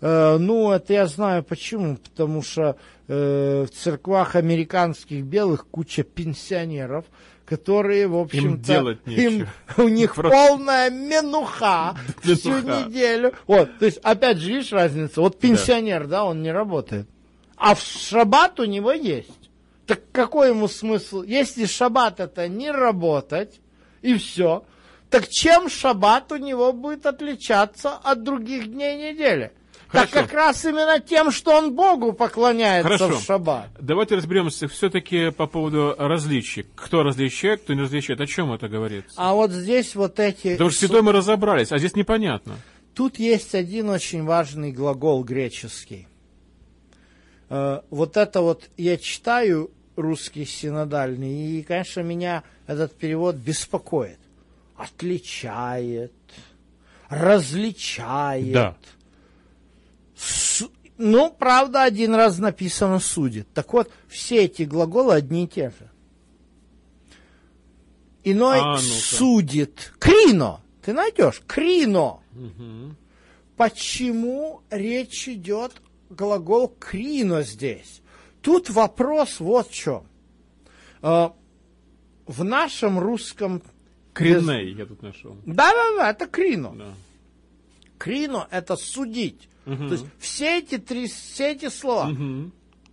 [0.00, 2.76] Э, ну, это я знаю почему, потому что
[3.08, 7.04] э, в церквах американских белых куча пенсионеров,
[7.48, 9.48] которые, в общем-то, делать нечего.
[9.78, 13.32] у них Просто- полная менуха всю неделю.
[13.46, 15.22] Вот, то есть, опять же, видишь разницу?
[15.22, 17.08] Вот пенсионер, да, он не работает.
[17.56, 19.50] А в шаббат у него есть.
[19.86, 21.22] Так какой ему смысл?
[21.22, 23.60] Если шаббат это не работать,
[24.02, 24.64] и все,
[25.08, 29.52] так чем шаббат у него будет отличаться от других дней недели?
[29.90, 30.26] Так Хорошо.
[30.26, 33.18] как раз именно тем, что он Богу поклоняется Хорошо.
[33.18, 33.68] в шаббат.
[33.80, 36.66] Давайте разберемся все-таки по поводу различий.
[36.74, 38.20] Кто различает, кто не различает.
[38.20, 39.14] О чем это говорится?
[39.16, 40.52] А вот здесь вот эти...
[40.52, 42.56] Потому что святой мы разобрались, а здесь непонятно.
[42.94, 46.06] Тут есть один очень важный глагол греческий.
[47.48, 54.18] Э, Вот это вот я читаю русский синодальный, и, конечно, меня этот перевод беспокоит.
[54.76, 56.12] Отличает,
[57.08, 58.52] различает.
[58.52, 58.76] Да.
[60.18, 63.46] Су- Ну, правда, один раз написано судит.
[63.54, 65.88] Так вот, все эти глаголы одни и те же.
[68.24, 68.82] Иной А, ну-ка.
[68.82, 69.92] судит.
[70.00, 70.60] Крино.
[70.82, 71.40] Ты найдешь?
[71.46, 72.20] Крино.
[73.56, 75.72] Почему речь идет
[76.10, 78.00] глагол крино здесь?
[78.42, 80.04] Тут вопрос вот в чем.
[81.02, 81.30] Э,
[82.26, 83.62] В нашем русском...
[84.14, 85.36] Криней я тут нашел.
[85.46, 86.74] Да-да-да, это крино.
[86.76, 86.94] Да.
[87.98, 89.48] Крино– это судить.
[89.76, 92.10] То есть все эти три, все эти слова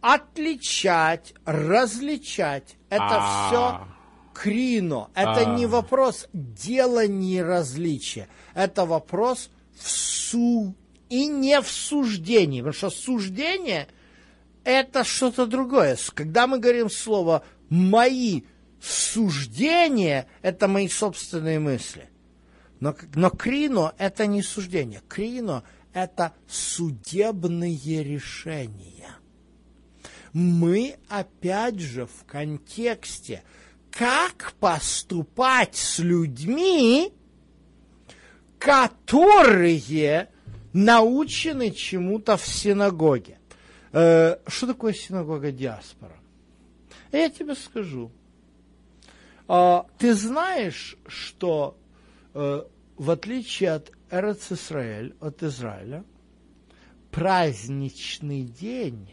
[0.01, 3.47] отличать, различать– это А.
[3.47, 3.87] все
[4.35, 5.09] крино.
[5.15, 5.57] Это А.
[5.57, 8.27] не вопрос делания различия.
[8.53, 10.75] Это вопрос в су
[11.09, 12.61] и не в суждении.
[12.61, 13.87] Потому что суждение–
[14.63, 15.97] это что-то другое.
[16.13, 18.43] Когда мы говорим слово «мои
[18.79, 22.09] суждения», это мои собственные мысли.
[22.79, 25.01] Но, но крино– это не суждение.
[25.07, 25.63] Крино–
[25.95, 29.15] это судебные решения.
[30.33, 33.43] Мы, опять же, в контексте
[33.89, 37.13] как поступать с людьми,
[38.59, 40.27] которые
[40.73, 43.39] научены чему-то в синагоге.
[43.93, 46.17] Э, что такое синагога диаспора?
[47.13, 48.11] Я тебе скажу.
[49.47, 51.77] А, ты знаешь, что
[52.33, 52.63] э,
[52.97, 56.05] в отличие от Эрец Исраэль, от Израиля,
[57.11, 59.09] праздничный день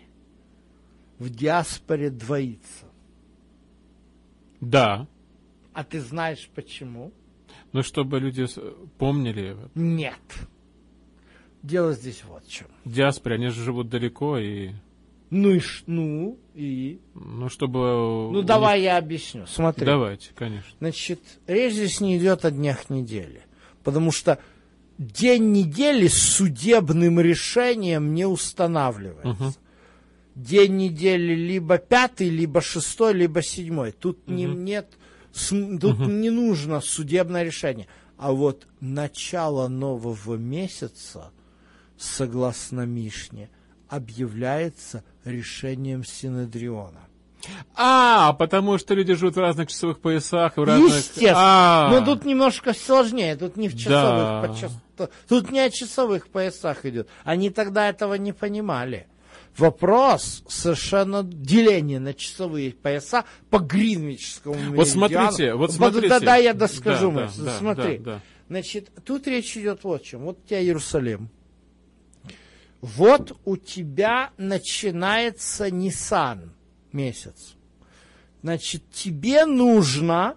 [1.18, 2.86] в диаспоре двоится.
[4.60, 5.08] Да.
[5.72, 7.12] А ты знаешь почему?
[7.72, 8.46] Ну, чтобы люди
[8.98, 9.56] помнили.
[9.74, 10.20] Нет.
[11.62, 12.68] Дело здесь вот в чем.
[12.84, 14.70] Диаспоры, они же живут далеко, и...
[15.30, 17.00] Ну и ш- ну и.
[17.14, 18.30] Ну, чтобы...
[18.32, 19.46] Ну давай я объясню.
[19.46, 19.86] Смотри.
[19.86, 20.76] Давайте, конечно.
[20.78, 23.42] Значит, речь здесь не идет о днях недели.
[23.82, 24.38] Потому что
[24.98, 29.42] день недели с судебным решением не устанавливается.
[29.44, 29.54] Мгм.
[30.34, 33.92] День недели либо пятый, либо шестой, либо седьмой.
[33.92, 34.88] Тут не, нет,
[35.32, 37.86] см- тут не нужно судебное решение.
[38.16, 41.32] А вот начало нового месяца,
[41.98, 43.50] согласно Мишне,
[43.88, 47.00] объявляется решением Синедриона.
[47.74, 50.96] А, потому что люди живут в разных часовых поясах и в разных...
[50.96, 51.32] Естественно.
[51.36, 53.36] А, Но тут немножко сложнее.
[53.36, 54.42] Тут не в часовых, Да.
[54.48, 57.08] по час- тут не о часовых поясах идет.
[57.24, 59.06] Они тогда этого не понимали.
[59.56, 66.08] Вопрос совершенно деление на часовые пояса по гринвичскому Вот смотрите, вот смотрите.
[66.08, 67.12] Да, да, я доскажу.
[67.12, 67.98] Да, да, да, Смотри.
[67.98, 68.20] да, да.
[68.48, 70.20] Значит, тут речь идет вот о чем.
[70.22, 71.28] Вот у тебя Иерусалим.
[72.80, 76.52] Вот у тебя начинается Нисан
[76.92, 77.54] месяц.
[78.42, 80.36] Значит, тебе нужно,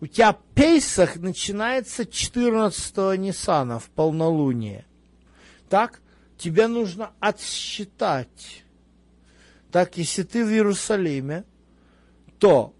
[0.00, 4.84] у тебя Пейсах начинается 14 Ниссана в полнолуние.
[5.68, 6.00] Так?
[6.36, 8.64] Тебе нужно отсчитать.
[9.70, 11.44] Так, если ты в Иерусалиме,
[12.38, 12.74] то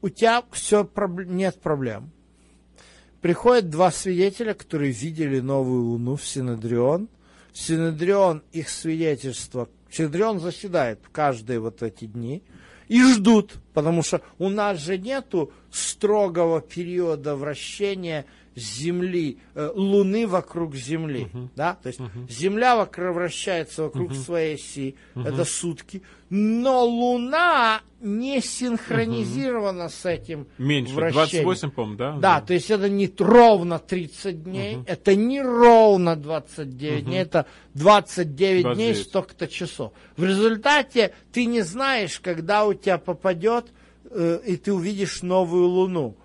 [0.00, 0.88] у тебя все
[1.26, 2.10] нет проблем.
[3.20, 7.08] Приходят два свидетеля, которые видели новую луну в Синедрион.
[7.52, 9.68] Синедрион их свидетельство.
[9.96, 12.42] Синедрион заседает каждые вот эти дни
[12.86, 18.26] и ждут, потому что у нас же нету строгого периода вращения
[18.56, 25.44] Земли, э, Луны вокруг Земли, да, то есть Земля вокруг, вращается вокруг своей оси, это
[25.44, 31.44] сутки, но Луна не синхронизирована с этим Меньше, вращением.
[31.44, 32.16] 28, по-моему, да?
[32.18, 38.62] Да, то есть это не ровно 30 дней, это не ровно 29 дней, это 29,
[38.62, 39.06] дней 29.
[39.06, 39.92] столько-то часов.
[40.16, 43.66] В результате ты не знаешь, когда у тебя попадет,
[44.10, 46.16] э, и ты увидишь новую луну.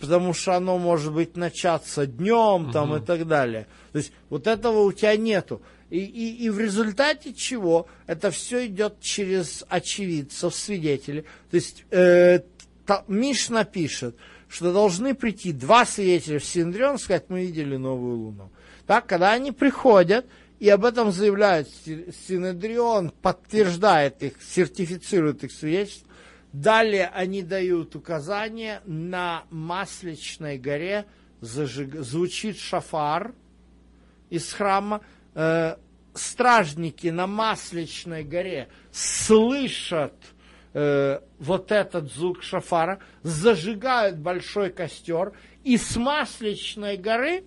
[0.00, 3.66] Потому что оно может быть начаться днем там, и так далее.
[3.92, 5.60] То есть вот этого у тебя нету.
[5.90, 11.22] И, и, и в результате чего это все идет через очевидцев, свидетелей.
[11.50, 12.40] То есть э,
[12.86, 14.16] та- Мишна пишет,
[14.48, 18.50] что должны прийти два свидетеля в Синдрион, сказать, мы видели новую луну.
[18.86, 20.26] Так, когда они приходят
[20.60, 26.08] и об этом заявляют, Си- Синедрион подтверждает их, сертифицирует их свидетельство,
[26.52, 31.06] далее они дают указание на Масличной горе
[31.40, 33.34] зажиг- звучит шафар
[34.30, 35.00] из храма,
[35.34, 35.76] э,
[36.14, 40.14] стражники на Масличной горе слышат
[40.72, 45.32] э, вот этот звук шафара, зажигают большой костер,
[45.64, 47.42] и с Масличной горы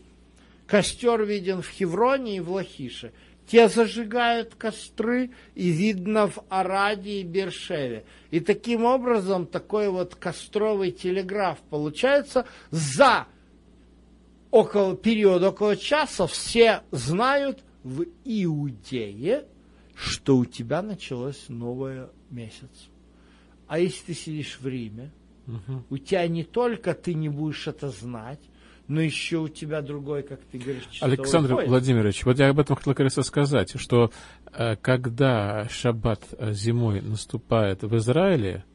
[0.68, 3.14] костер виден в Хевроне и в Лахише.
[3.48, 8.06] Те зажигают костры, и видно в Араде и Бершеве.
[8.32, 13.28] И таким образом такой вот костровый телеграф получается за
[14.54, 19.46] около период около часа все знают в Иудее,
[19.96, 22.90] что у тебя началось новое месяц.
[23.68, 25.12] А если ты сидишь в Риме,
[25.90, 28.40] у тебя не только ты не будешь это знать,
[28.88, 31.70] но еще у тебя другой, как ты говоришь, Александр пояс.
[31.70, 34.12] Владимирович, вот я об этом хотел как раз и сказать, что
[34.52, 38.66] э, когда шаббат э, зимой наступает в Израиле,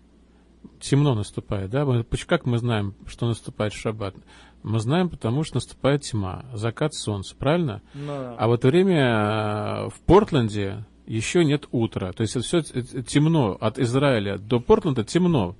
[0.80, 1.86] темно наступает, да?
[2.26, 4.14] Как мы знаем, что наступает шаббат?
[4.62, 7.82] Мы знаем, потому что наступает тьма, закат солнца, правильно?
[7.94, 8.34] Да.
[8.38, 12.12] А в это время э, в Портленде еще нет утра.
[12.12, 13.56] То есть это все темно.
[13.60, 15.56] От Израиля до Портленда темно.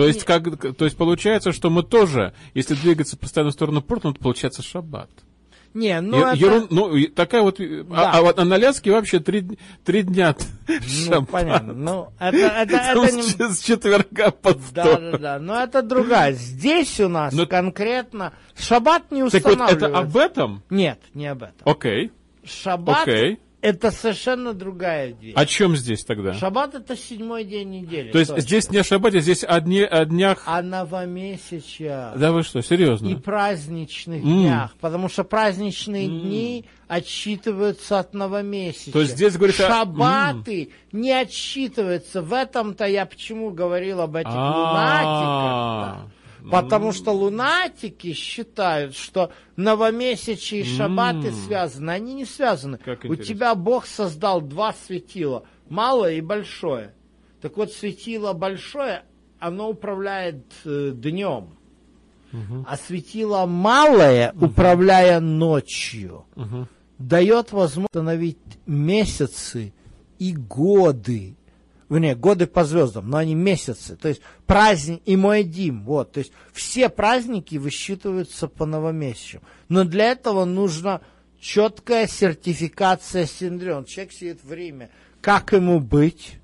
[0.00, 4.18] То есть, как, то есть получается, что мы тоже, если двигаться постоянно в сторону Портленда,
[4.18, 5.10] то получается шаббат.
[5.72, 6.36] Не, ну Е- это...
[6.36, 7.60] ерун- ну, такая вот...
[7.60, 8.10] э, Да.
[8.10, 9.46] А, а вот на Аляске вообще три,
[9.84, 10.34] три дня
[11.08, 11.72] Ну, понятно.
[11.74, 13.52] Ну, это, это, это с, не...
[13.54, 15.12] с четверга по Да, вторник.
[15.12, 15.38] да, да.
[15.38, 16.32] Но это другая.
[16.32, 19.98] Здесь у нас Но- конкретно шаббат не Так вот, это устанавливается.
[20.00, 20.62] об этом?
[20.70, 21.60] Нет, не об этом.
[21.64, 22.10] Окей,
[22.44, 23.38] Шаббат окей.
[23.62, 25.34] Это совершенно другая вещь.
[25.36, 26.32] О чем здесь тогда?
[26.32, 28.10] Шаббат это седьмой день недели.
[28.10, 28.42] То есть точно.
[28.42, 30.42] здесь не о шаббате, здесь о, дне, о днях...
[30.46, 33.08] А новомесячья Да вы что, серьезно?
[33.08, 34.28] и праздничных М.
[34.42, 38.92] днях, потому что праздничные дни отсчитываются от новомесяча.
[38.92, 42.22] То есть здесь говорится- Шаббаты не отсчитываются.
[42.22, 46.10] В этом-то я почему говорил об этих А, лунатиках.
[46.50, 51.34] Потому что лунатики считают, что новомесячие и шаббаты М.
[51.34, 51.90] связаны.
[51.90, 52.78] Они не связаны.
[53.04, 56.94] У тебя Бог создал два светила, малое и большое.
[57.40, 59.04] Так вот, светило большое,
[59.38, 61.56] оно управляет э, днем.
[62.66, 66.68] А светило малое, управляя ночью, Мгм.
[66.98, 69.72] дает возможность установить месяцы
[70.18, 71.36] и годы.
[71.90, 73.96] Вернее, годы по звездам, но они месяцы.
[73.96, 75.84] То есть праздник и Моэдим.
[75.84, 79.42] Вот, то есть все праздники высчитываются по новомесячам.
[79.68, 81.00] Но для этого нужна
[81.40, 83.86] четкая сертификация Синдрион.
[83.86, 84.90] Человек сидит в Риме.
[85.20, 86.38] Как ему быть?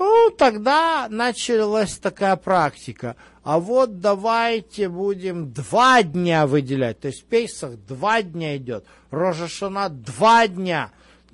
[0.00, 3.14] Ну, тогда началась такая практика.
[3.44, 6.98] А вот давайте будем два дня выделять.
[6.98, 8.84] То есть Пейсах два дня идет.
[9.12, 10.90] Рожашана два дня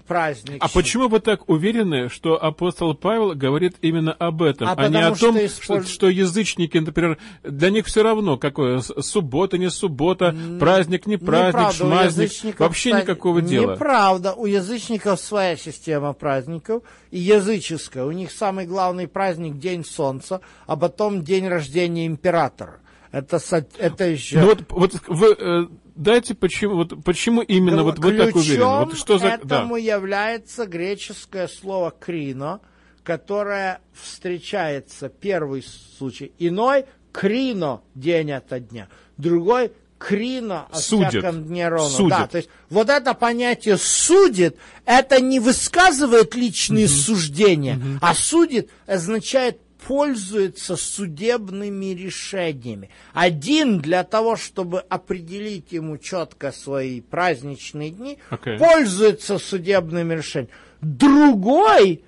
[0.08, 0.56] праздник.
[0.60, 5.00] А почему вы так уверены, что апостол Павел говорит именно об этом, А а, не
[5.00, 10.34] о том, что использ- что язычники, например, для них все равно, какое суббота, не суббота,
[10.58, 13.74] праздник, не праздник, Неправда, шмазник, вообще никакого дела.
[13.74, 14.32] Неправда.
[14.32, 18.04] У язычников своя система праздников, и языческая.
[18.04, 22.80] У них самый главный праздник День Солнца, а потом день рождения императора.
[23.12, 23.40] Это,
[23.78, 24.40] это еще...
[24.40, 25.66] Ну вот, вот вы э,
[25.98, 28.64] дайте почему, вот почему именно вот вы так уверены?
[28.64, 29.34] Вот что за, да.
[29.34, 32.60] этому является греческое слово «крино»,
[33.02, 35.64] которое встречается, первый
[35.98, 41.08] случай, иной «крино» день ото дня, другой «крино» о Судит.
[41.08, 41.88] всяком дне ровно.
[41.88, 42.10] Судит.
[42.10, 49.58] Да, то есть вот это понятие «судит» это не высказывает личные суждения, а «судит» означает
[49.86, 52.90] пользуется судебными решениями.
[53.12, 58.58] Один для того, чтобы определить ему четко свои праздничные дни, Окей.
[58.58, 60.52] пользуется судебными решениями.
[60.80, 62.04] Другой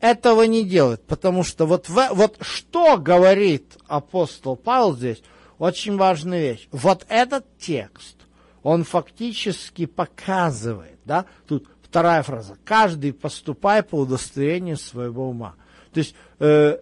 [0.00, 5.22] этого не делает, потому что вот, в- вот что говорит апостол Павел здесь,
[5.58, 6.68] очень важная вещь.
[6.72, 8.16] Вот этот текст,
[8.62, 15.54] он фактически показывает, да, тут вторая фраза, каждый поступай по удостоверению своего ума.
[15.92, 16.78] То есть, э,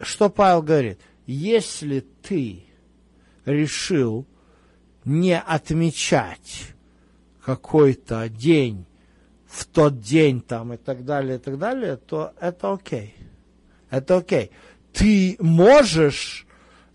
[0.00, 1.00] что Павел говорит?
[1.26, 2.64] Если ты
[3.44, 4.26] решил
[5.04, 6.74] не отмечать
[7.44, 8.86] какой-то день
[9.46, 13.14] в тот день там и так далее, и так далее, то это окей.
[13.90, 14.50] Это окей.
[14.92, 16.46] Ты можешь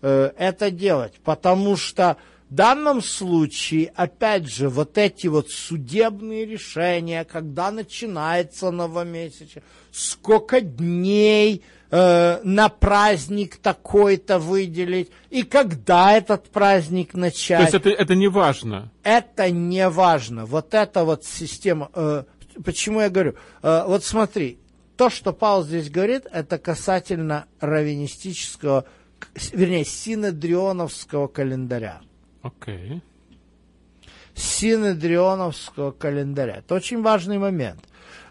[0.02, 2.18] э, это делать, потому что
[2.54, 12.40] данном случае, опять же, вот эти вот судебные решения, когда начинается новомесячие, сколько дней э,
[12.42, 17.60] на праздник такой-то выделить, и когда этот праздник То начать.
[17.60, 18.90] есть это, это не важно.
[19.02, 20.46] Это не важно.
[20.46, 21.90] Вот эта вот система.
[21.94, 22.24] э,
[22.64, 23.34] почему я говорю?
[23.62, 24.58] Э, вот смотри,
[24.96, 28.84] то, что Павел здесь говорит, это касательно раввинистического,
[29.52, 32.02] вернее, синодрионовского календаря.
[32.42, 33.00] Окей.
[34.34, 36.56] Синодрионовского календаря.
[36.56, 37.80] Это очень важный момент.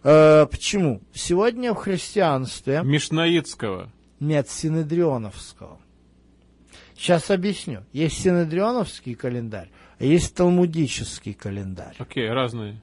[0.03, 1.01] Э, почему?
[1.13, 3.91] Сегодня в христианстве Мишнаитского.
[4.19, 5.79] нет синедрионовского.
[6.95, 7.83] Сейчас объясню.
[7.93, 11.95] Есть синедрионовский календарь, а есть талмудический календарь.
[11.97, 12.81] Окей, разные.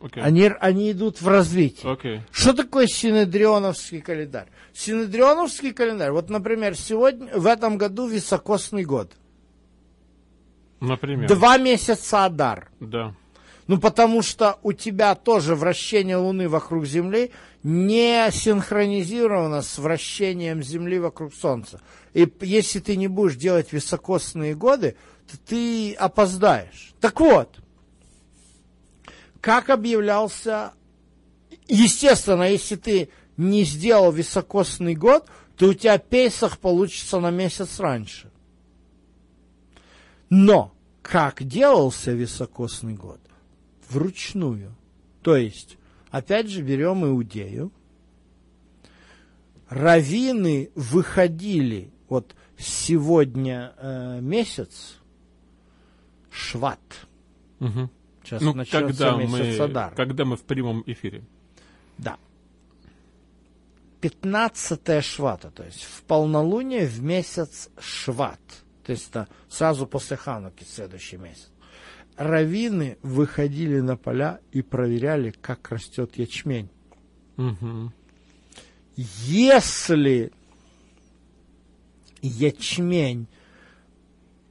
[0.00, 0.22] Окей.
[0.22, 1.90] Они, они идут в развитии.
[1.90, 2.20] Окей.
[2.32, 4.48] Что такое синедрионовский календарь?
[4.74, 9.12] Синедрионовский календарь, вот, например, сегодня, в этом году високосный год.
[10.80, 11.28] Например.
[11.28, 12.70] Два месяца Адар.
[12.80, 13.14] Да.
[13.66, 17.30] Ну, потому что у тебя тоже вращение Луны вокруг Земли
[17.62, 21.80] не синхронизировано с вращением Земли вокруг Солнца.
[22.14, 24.96] И если ты не будешь делать високосные годы,
[25.30, 26.94] то ты опоздаешь.
[27.00, 27.60] Так вот,
[29.40, 30.72] как объявлялся...
[31.68, 35.26] Естественно, если ты не сделал високосный год,
[35.56, 38.29] то у тебя Пейсах получится на месяц раньше.
[40.30, 43.20] Но как делался високосный год?
[43.88, 44.74] Вручную.
[45.22, 45.76] То есть,
[46.10, 47.72] опять же, берем Иудею.
[49.68, 54.96] Равины выходили, вот сегодня э, месяц,
[56.30, 56.80] Шват.
[57.58, 57.90] Мгм.
[58.22, 59.94] Сейчас Ну, начнется когда месяц мы, Адар.
[59.94, 61.24] когда мы в прямом эфире.
[61.98, 62.16] Да.
[64.00, 68.40] 15 Швата, то есть в полнолуние в месяц Шват.
[68.84, 71.48] То есть это сразу после Хануки следующий месяц.
[72.16, 76.68] раввины выходили на поля и проверяли, как растет ячмень.
[77.36, 77.92] Мгм.
[78.96, 80.32] Если
[82.20, 83.26] ячмень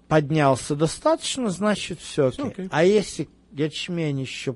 [0.08, 2.46] поднялся достаточно, значит все окей.
[2.46, 2.68] окей.
[2.72, 4.56] А если ячмень еще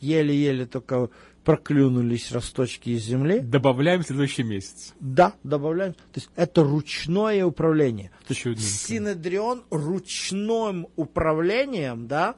[0.00, 1.10] еле-еле только
[1.44, 4.94] проклюнулись росточки из земли, Добавляем в следующий месяц.
[5.00, 5.94] да, добавляем.
[5.94, 8.10] То есть это ручное управление.
[8.28, 12.36] Синедрион ручным управлением, да,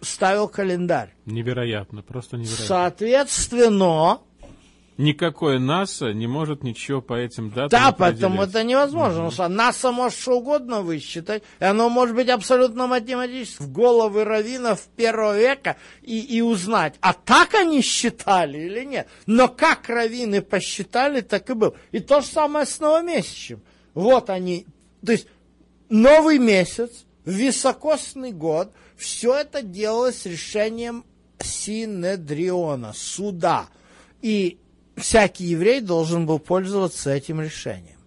[0.00, 1.14] ставил календарь.
[1.26, 2.66] Невероятно, просто невероятно.
[2.66, 4.20] Соответственно,
[5.00, 9.14] Никакое НАСА не может ничего по этим датам Да, поэтому это невозможно.
[9.14, 14.24] Потому что НАСА может что угодно высчитать, и оно может быть абсолютно математически в головы
[14.24, 19.08] раввинов первого века и, и узнать, а так они считали или нет.
[19.24, 21.74] Но как раввины посчитали, так и был.
[21.92, 23.62] И то же самое с новомесячем.
[23.94, 24.66] Вот они,
[25.02, 25.28] то есть
[25.88, 31.06] новый месяц, високосный год, все это делалось решением
[31.38, 33.66] Синедриона, суда.
[34.20, 34.58] И
[35.00, 37.98] всякий еврей должен был пользоваться этим решением.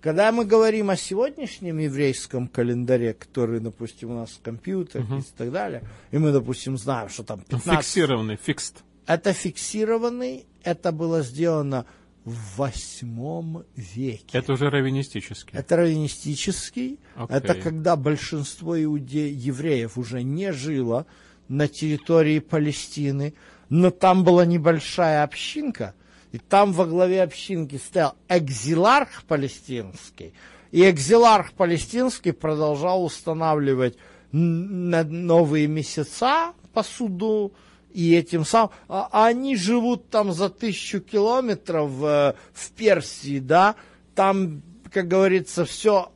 [0.00, 5.50] Когда мы говорим о сегодняшнем еврейском календаре, который, допустим, у нас в компьютерах и так
[5.50, 5.82] далее,
[6.12, 7.78] и мы, допустим, знаем, что там 15...
[7.78, 8.84] Фиксированный, фикст.
[9.06, 11.86] Это фиксированный, это было сделано
[12.24, 14.36] в восьмом веке.
[14.36, 15.56] Это уже раввинистический.
[15.56, 16.98] Это раввинистический.
[17.14, 17.36] Окей.
[17.36, 19.30] Это когда большинство иуде...
[19.30, 21.06] евреев уже не жило
[21.48, 23.34] на территории Палестины,
[23.68, 25.94] но там была небольшая общинка,
[26.36, 30.34] и там во главе общинки стоял экзиларх палестинский,
[30.70, 33.96] и экзиларх палестинский продолжал устанавливать
[34.32, 37.54] новые месяца по суду,
[37.94, 43.76] и этим самым, а, а они живут там за тысячу километров э, в Персии, да,
[44.14, 44.60] там,
[44.92, 46.12] как говорится, все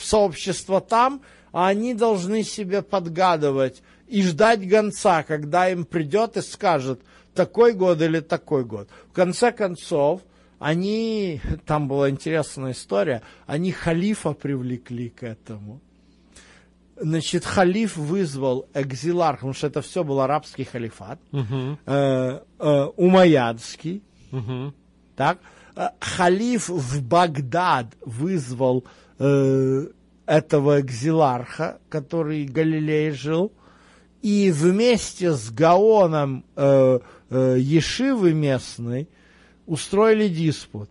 [0.00, 1.22] сообщество там,
[1.52, 7.00] а они должны себе подгадывать и ждать гонца, когда им придет и скажет,
[7.34, 8.88] такой год или такой год.
[9.10, 10.22] В конце концов,
[10.58, 15.80] они, там была интересная история, они халифа привлекли к этому.
[16.96, 24.02] Значит, халиф вызвал экзиларх, потому что это все был арабский халифат, Мгм, э, э, умайядский,
[24.30, 24.72] мгм.
[25.16, 25.38] так?
[25.76, 28.84] Э, Халиф в Багдад вызвал
[29.18, 29.86] э,
[30.26, 33.52] этого экзиларха, который в Галилее жил,
[34.24, 36.98] и вместе с Гаоном э,
[37.28, 39.06] э, Ешивы местной
[39.66, 40.88] устроили диспут.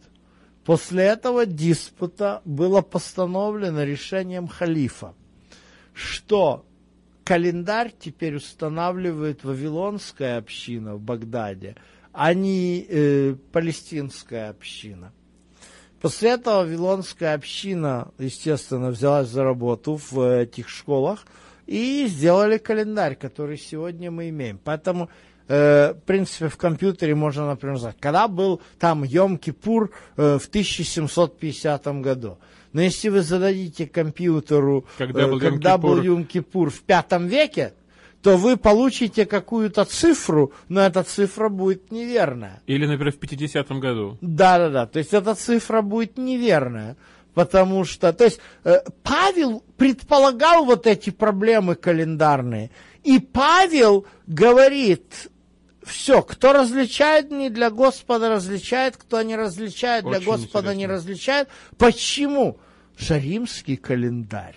[0.64, 5.16] После этого диспута было постановлено решением халифа,
[5.96, 6.64] что
[7.24, 11.76] календарь теперь устанавливает Вавилонская община в Багдаде,
[12.12, 15.12] а не э, палестинская община.
[16.02, 21.26] После этого Вавилонская община, естественно, взялась за работу в э, этих школах
[21.68, 24.60] и сделали календарь, который сегодня мы имеем.
[24.64, 25.10] Поэтому,
[25.48, 32.02] э, в принципе, в компьютере можно, например, сказать, когда был там Йом-Кипур э, в 1750
[32.02, 32.38] году.
[32.74, 36.70] Но если вы зададите компьютеру, Когда э, был когда был Йом-Кипур?
[36.70, 37.74] В пятом веке,
[38.24, 42.62] то вы получите какую-то цифру, но эта цифра будет неверная.
[42.68, 44.18] Или, например, в 50-м году.
[44.22, 44.86] Да, да, да.
[44.88, 46.96] То есть эта цифра будет неверная.
[47.34, 52.70] Потому что, то есть, э, Павел предполагал вот эти проблемы календарные.
[53.04, 55.30] И Павел говорит,
[55.84, 60.96] все, кто различает не для Господа различает, кто не различает для Очень Господа не интересно.
[60.96, 61.48] различает.
[61.78, 62.60] Почему?
[62.96, 64.56] Что римский календарь,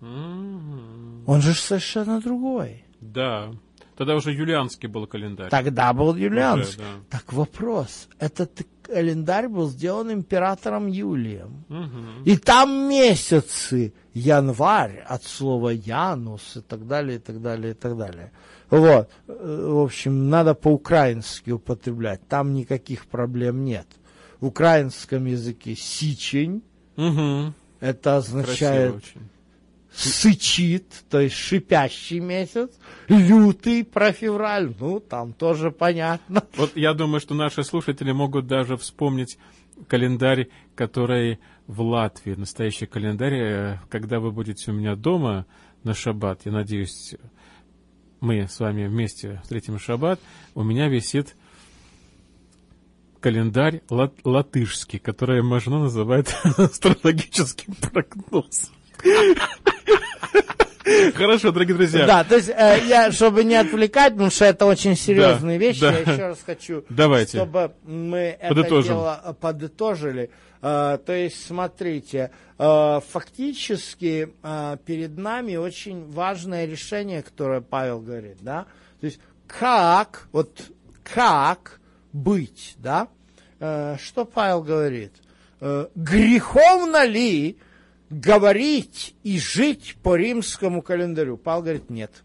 [0.00, 2.84] М, он же совершенно другой.
[3.00, 3.50] Да.
[3.96, 5.50] Тогда уже юлианский был календарь.
[5.50, 6.80] Тогда был юлианский.
[6.82, 7.18] Уже, да.
[7.18, 11.64] Так вопрос, этот календарь был сделан императором Юлием.
[11.68, 12.24] Мгм.
[12.24, 17.96] И там месяцы, январь, от слова янус и так далее, и так далее, и так
[17.96, 18.32] далее.
[18.70, 19.10] Вот.
[19.28, 22.20] Э, В общем, надо по-украински употреблять.
[22.28, 23.86] Там никаких проблем нет.
[24.40, 26.62] В украинском языке сичень,
[26.96, 27.54] Мгм.
[27.80, 29.28] это Красиво означает очень.
[29.98, 32.70] Сычит, то есть шипящий месяц,
[33.08, 36.44] лютый про февраль, ну, там тоже понятно.
[36.56, 39.38] Вот я думаю, что наши слушатели могут даже вспомнить
[39.88, 45.46] календарь, который в Латвии, настоящий календарь, э, когда вы будете у меня дома
[45.82, 47.14] на шаббат, я надеюсь,
[48.20, 50.20] мы с вами вместе встретим шаббат,
[50.54, 51.36] у меня висит
[53.20, 58.77] календарь лат- латышский, который можно называть астрологическим прогнозом.
[61.14, 62.06] Хорошо, дорогие друзья.
[62.06, 65.80] Да, то есть, э, я, чтобы не отвлекать, потому что это очень серьезные Да, вещи,
[65.80, 65.92] да.
[65.92, 67.36] я еще раз хочу, Давайте.
[67.38, 68.94] чтобы мы это Подытожим.
[68.94, 70.30] дело э, подытожили.
[70.62, 78.38] Э, то есть, смотрите, э, фактически э, перед нами очень важное решение, которое Павел говорит,
[78.40, 78.64] да,
[79.00, 80.58] то есть, как, вот,
[81.04, 81.80] как
[82.12, 83.08] быть, да,
[83.60, 85.12] Э, что Павел говорит?
[85.60, 87.58] Э, греховно ли
[88.10, 91.36] говорить и жить по римскому календарю?
[91.36, 92.24] Павел говорит, нет,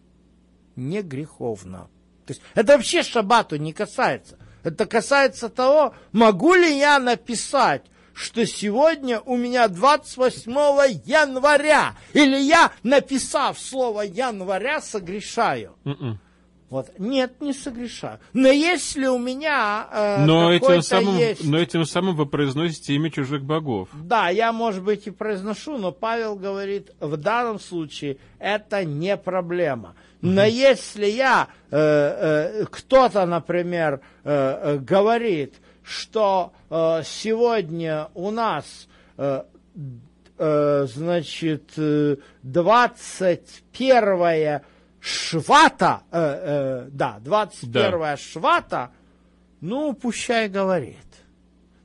[0.76, 1.90] не греховно.
[2.26, 4.38] То есть это вообще шабату не касается.
[4.64, 7.84] Это касается того, могу ли я написать,
[8.14, 10.52] что сегодня у меня 28
[11.06, 15.76] января, или я, написав слово января, согрешаю.
[15.84, 16.20] Мгм.
[16.74, 16.90] Вот.
[16.98, 18.18] Нет, не согрешаю.
[18.34, 21.46] Но если у меня э, Но этим, самым, есть...
[21.46, 23.90] но этим самым вы произносите имя чужих богов.
[23.94, 29.94] Да, я, может быть, и произношу, но Павел говорит, в данном случае это не проблема.
[30.22, 38.88] Но если я, э, э, кто-то, например, э, э, говорит, что э, сегодня у нас,
[39.18, 39.44] э,
[40.40, 44.62] э, значит, э, 21
[45.04, 48.92] швата, э, э, да, 21 швата,
[49.60, 50.98] ну, пущай говорит.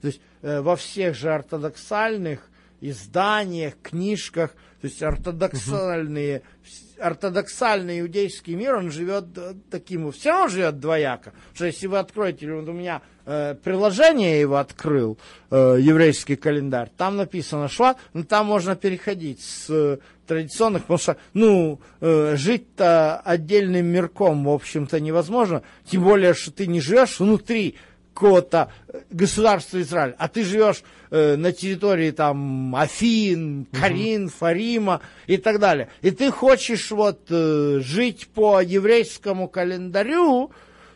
[0.00, 2.48] То есть э, во всех же ортодоксальных
[2.80, 10.48] изданиях, книжках, то есть ортодоксальные, вс- ортодоксальный иудейский мир, он живет э, таким, все равно
[10.48, 11.30] живет двояко.
[11.30, 15.18] Потому что если вы откроете, вот у меня э, приложение его открыл,
[15.50, 19.98] э, еврейский календарь, там написано шват, но там можно переходить с э,
[20.28, 26.68] традиционных, потому что, ну, э, жить-то отдельным мирком, в общем-то, невозможно, тем более, что ты
[26.68, 27.76] не живешь внутри
[28.18, 28.72] какого-то
[29.10, 35.88] государства Израиль, а ты живешь э, на территории там Афин, Карин, Фарима и так далее.
[36.02, 40.50] И ты хочешь вот э, жить по еврейскому календарю,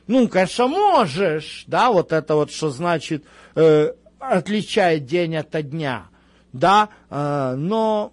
[0.08, 3.24] ну, конечно, можешь, да, вот это вот, что значит,
[3.54, 6.06] э, отличает день от дня,
[6.52, 8.12] да, э, но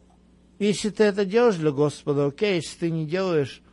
[0.59, 3.63] если ты это делаешь для Господа, окей, если ты не делаешь,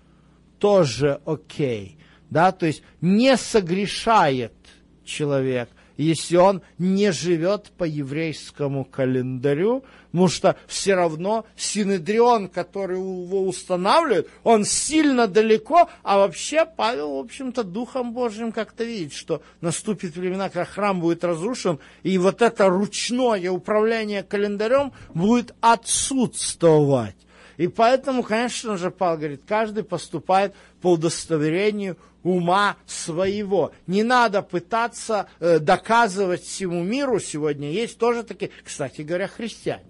[0.58, 1.98] тоже окей,
[2.30, 4.52] да, то есть не согрешает
[5.07, 13.43] человек, если он не живет по еврейскому календарю, потому что все равно Синедрион, который его
[13.43, 20.16] устанавливает, он сильно далеко, а вообще Павел, в общем-то, Духом Божьим как-то видит, что наступит
[20.16, 27.16] времена, когда храм будет разрушен, и вот это ручное управление календарем будет отсутствовать.
[27.57, 31.97] И поэтому, конечно же, Павел говорит, каждый поступает по удостоверению
[32.27, 33.73] ума своего.
[33.86, 37.20] Не надо пытаться э, доказывать всему миру.
[37.20, 39.85] Сегодня есть тоже такие, кстати говоря, христиане,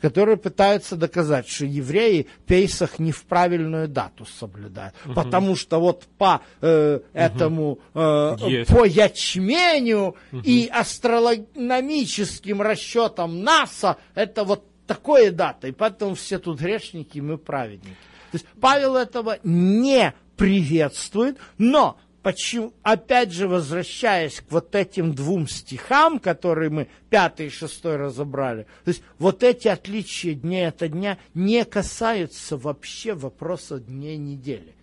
[0.00, 4.94] которые пытаются доказать, что евреи Пейсах не в правильную дату соблюдают.
[5.14, 8.70] Потому что вот по э, этому, э, Есть.
[8.70, 15.66] по ячменю и астрономическим расчетам НАСА, это вот такое дата.
[15.68, 17.96] И поэтому все тут грешники, мы праведники.
[18.30, 25.46] То есть Павел этого не приветствует, но почему, опять же, возвращаясь к вот этим двум
[25.46, 31.18] стихам, которые мы пятый и шестой разобрали, то есть вот эти отличия дней от дня
[31.34, 34.74] не касаются вообще вопроса дней недели.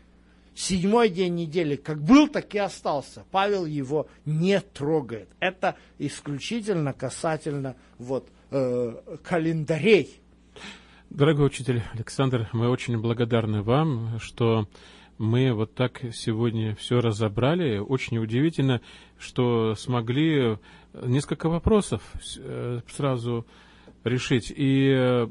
[0.54, 3.24] Седьмой день недели как был, так и остался.
[3.32, 5.30] Павел его не трогает.
[5.40, 10.20] Это исключительно касательно вот, э, календарей.
[11.10, 14.68] Дорогой учитель Александр, мы очень благодарны вам, что
[15.22, 17.78] мы вот так сегодня все разобрали.
[17.78, 18.82] Очень удивительно,
[19.20, 20.58] что смогли
[20.94, 22.02] несколько вопросов
[22.38, 23.46] э, сразу
[24.04, 24.52] решить.
[24.56, 25.28] И э,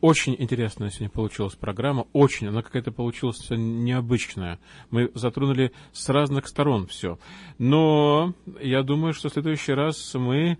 [0.00, 4.58] очень интересная сегодня получилась программа, очень, она какая-то получилась необычная.
[4.90, 7.16] Мы затронули с разных сторон все.
[7.58, 10.58] Но я думаю, что в следующий раз мы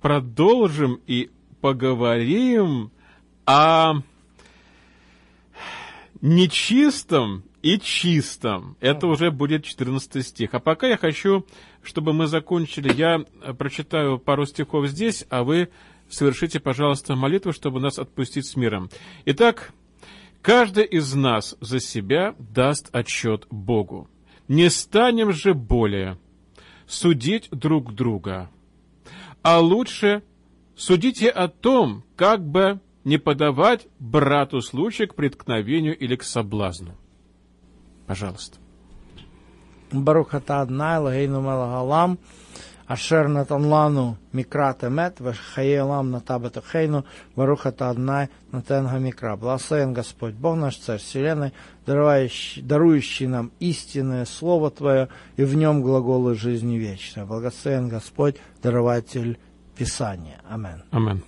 [0.00, 1.30] продолжим и
[1.60, 2.92] поговорим
[3.44, 4.02] о
[6.20, 8.76] нечистом и чистом.
[8.80, 10.54] Это уже будет 14 стих.
[10.54, 11.46] А пока я хочу,
[11.82, 12.92] чтобы мы закончили.
[12.92, 15.68] Я э, прочитаю пару стихов здесь, а вы
[16.08, 18.90] совершите, пожалуйста, молитву, чтобы нас отпустить с миром.
[19.26, 19.72] Итак,
[20.42, 24.08] каждый из нас за себя даст отчет Богу.
[24.48, 26.18] Не станем же более
[26.86, 28.50] судить друг друга,
[29.42, 30.22] а лучше
[30.74, 36.96] судите о том, как бы не подавать брату случай к преткновению или к соблазну.
[38.10, 38.58] Пожалуйста.
[39.92, 42.18] Барух ата Аднай, Лагейну Мелагалам,
[42.88, 47.04] Ашер Натан Лану Микрат Эмет, Вахаелам Натабата Хейну,
[47.36, 49.36] Варухата Аднай Натенга Микра.
[49.36, 51.52] Благословен Господь, Бог наш Царь Вселенной,
[51.86, 57.26] дарующий, дарующий нам истинное Слово Твое, и в нем глаголы жизни вечной.
[57.26, 59.38] Благословен Господь, дарователь
[59.76, 60.40] Писания.
[60.50, 60.82] Амин.
[60.90, 61.22] Амен.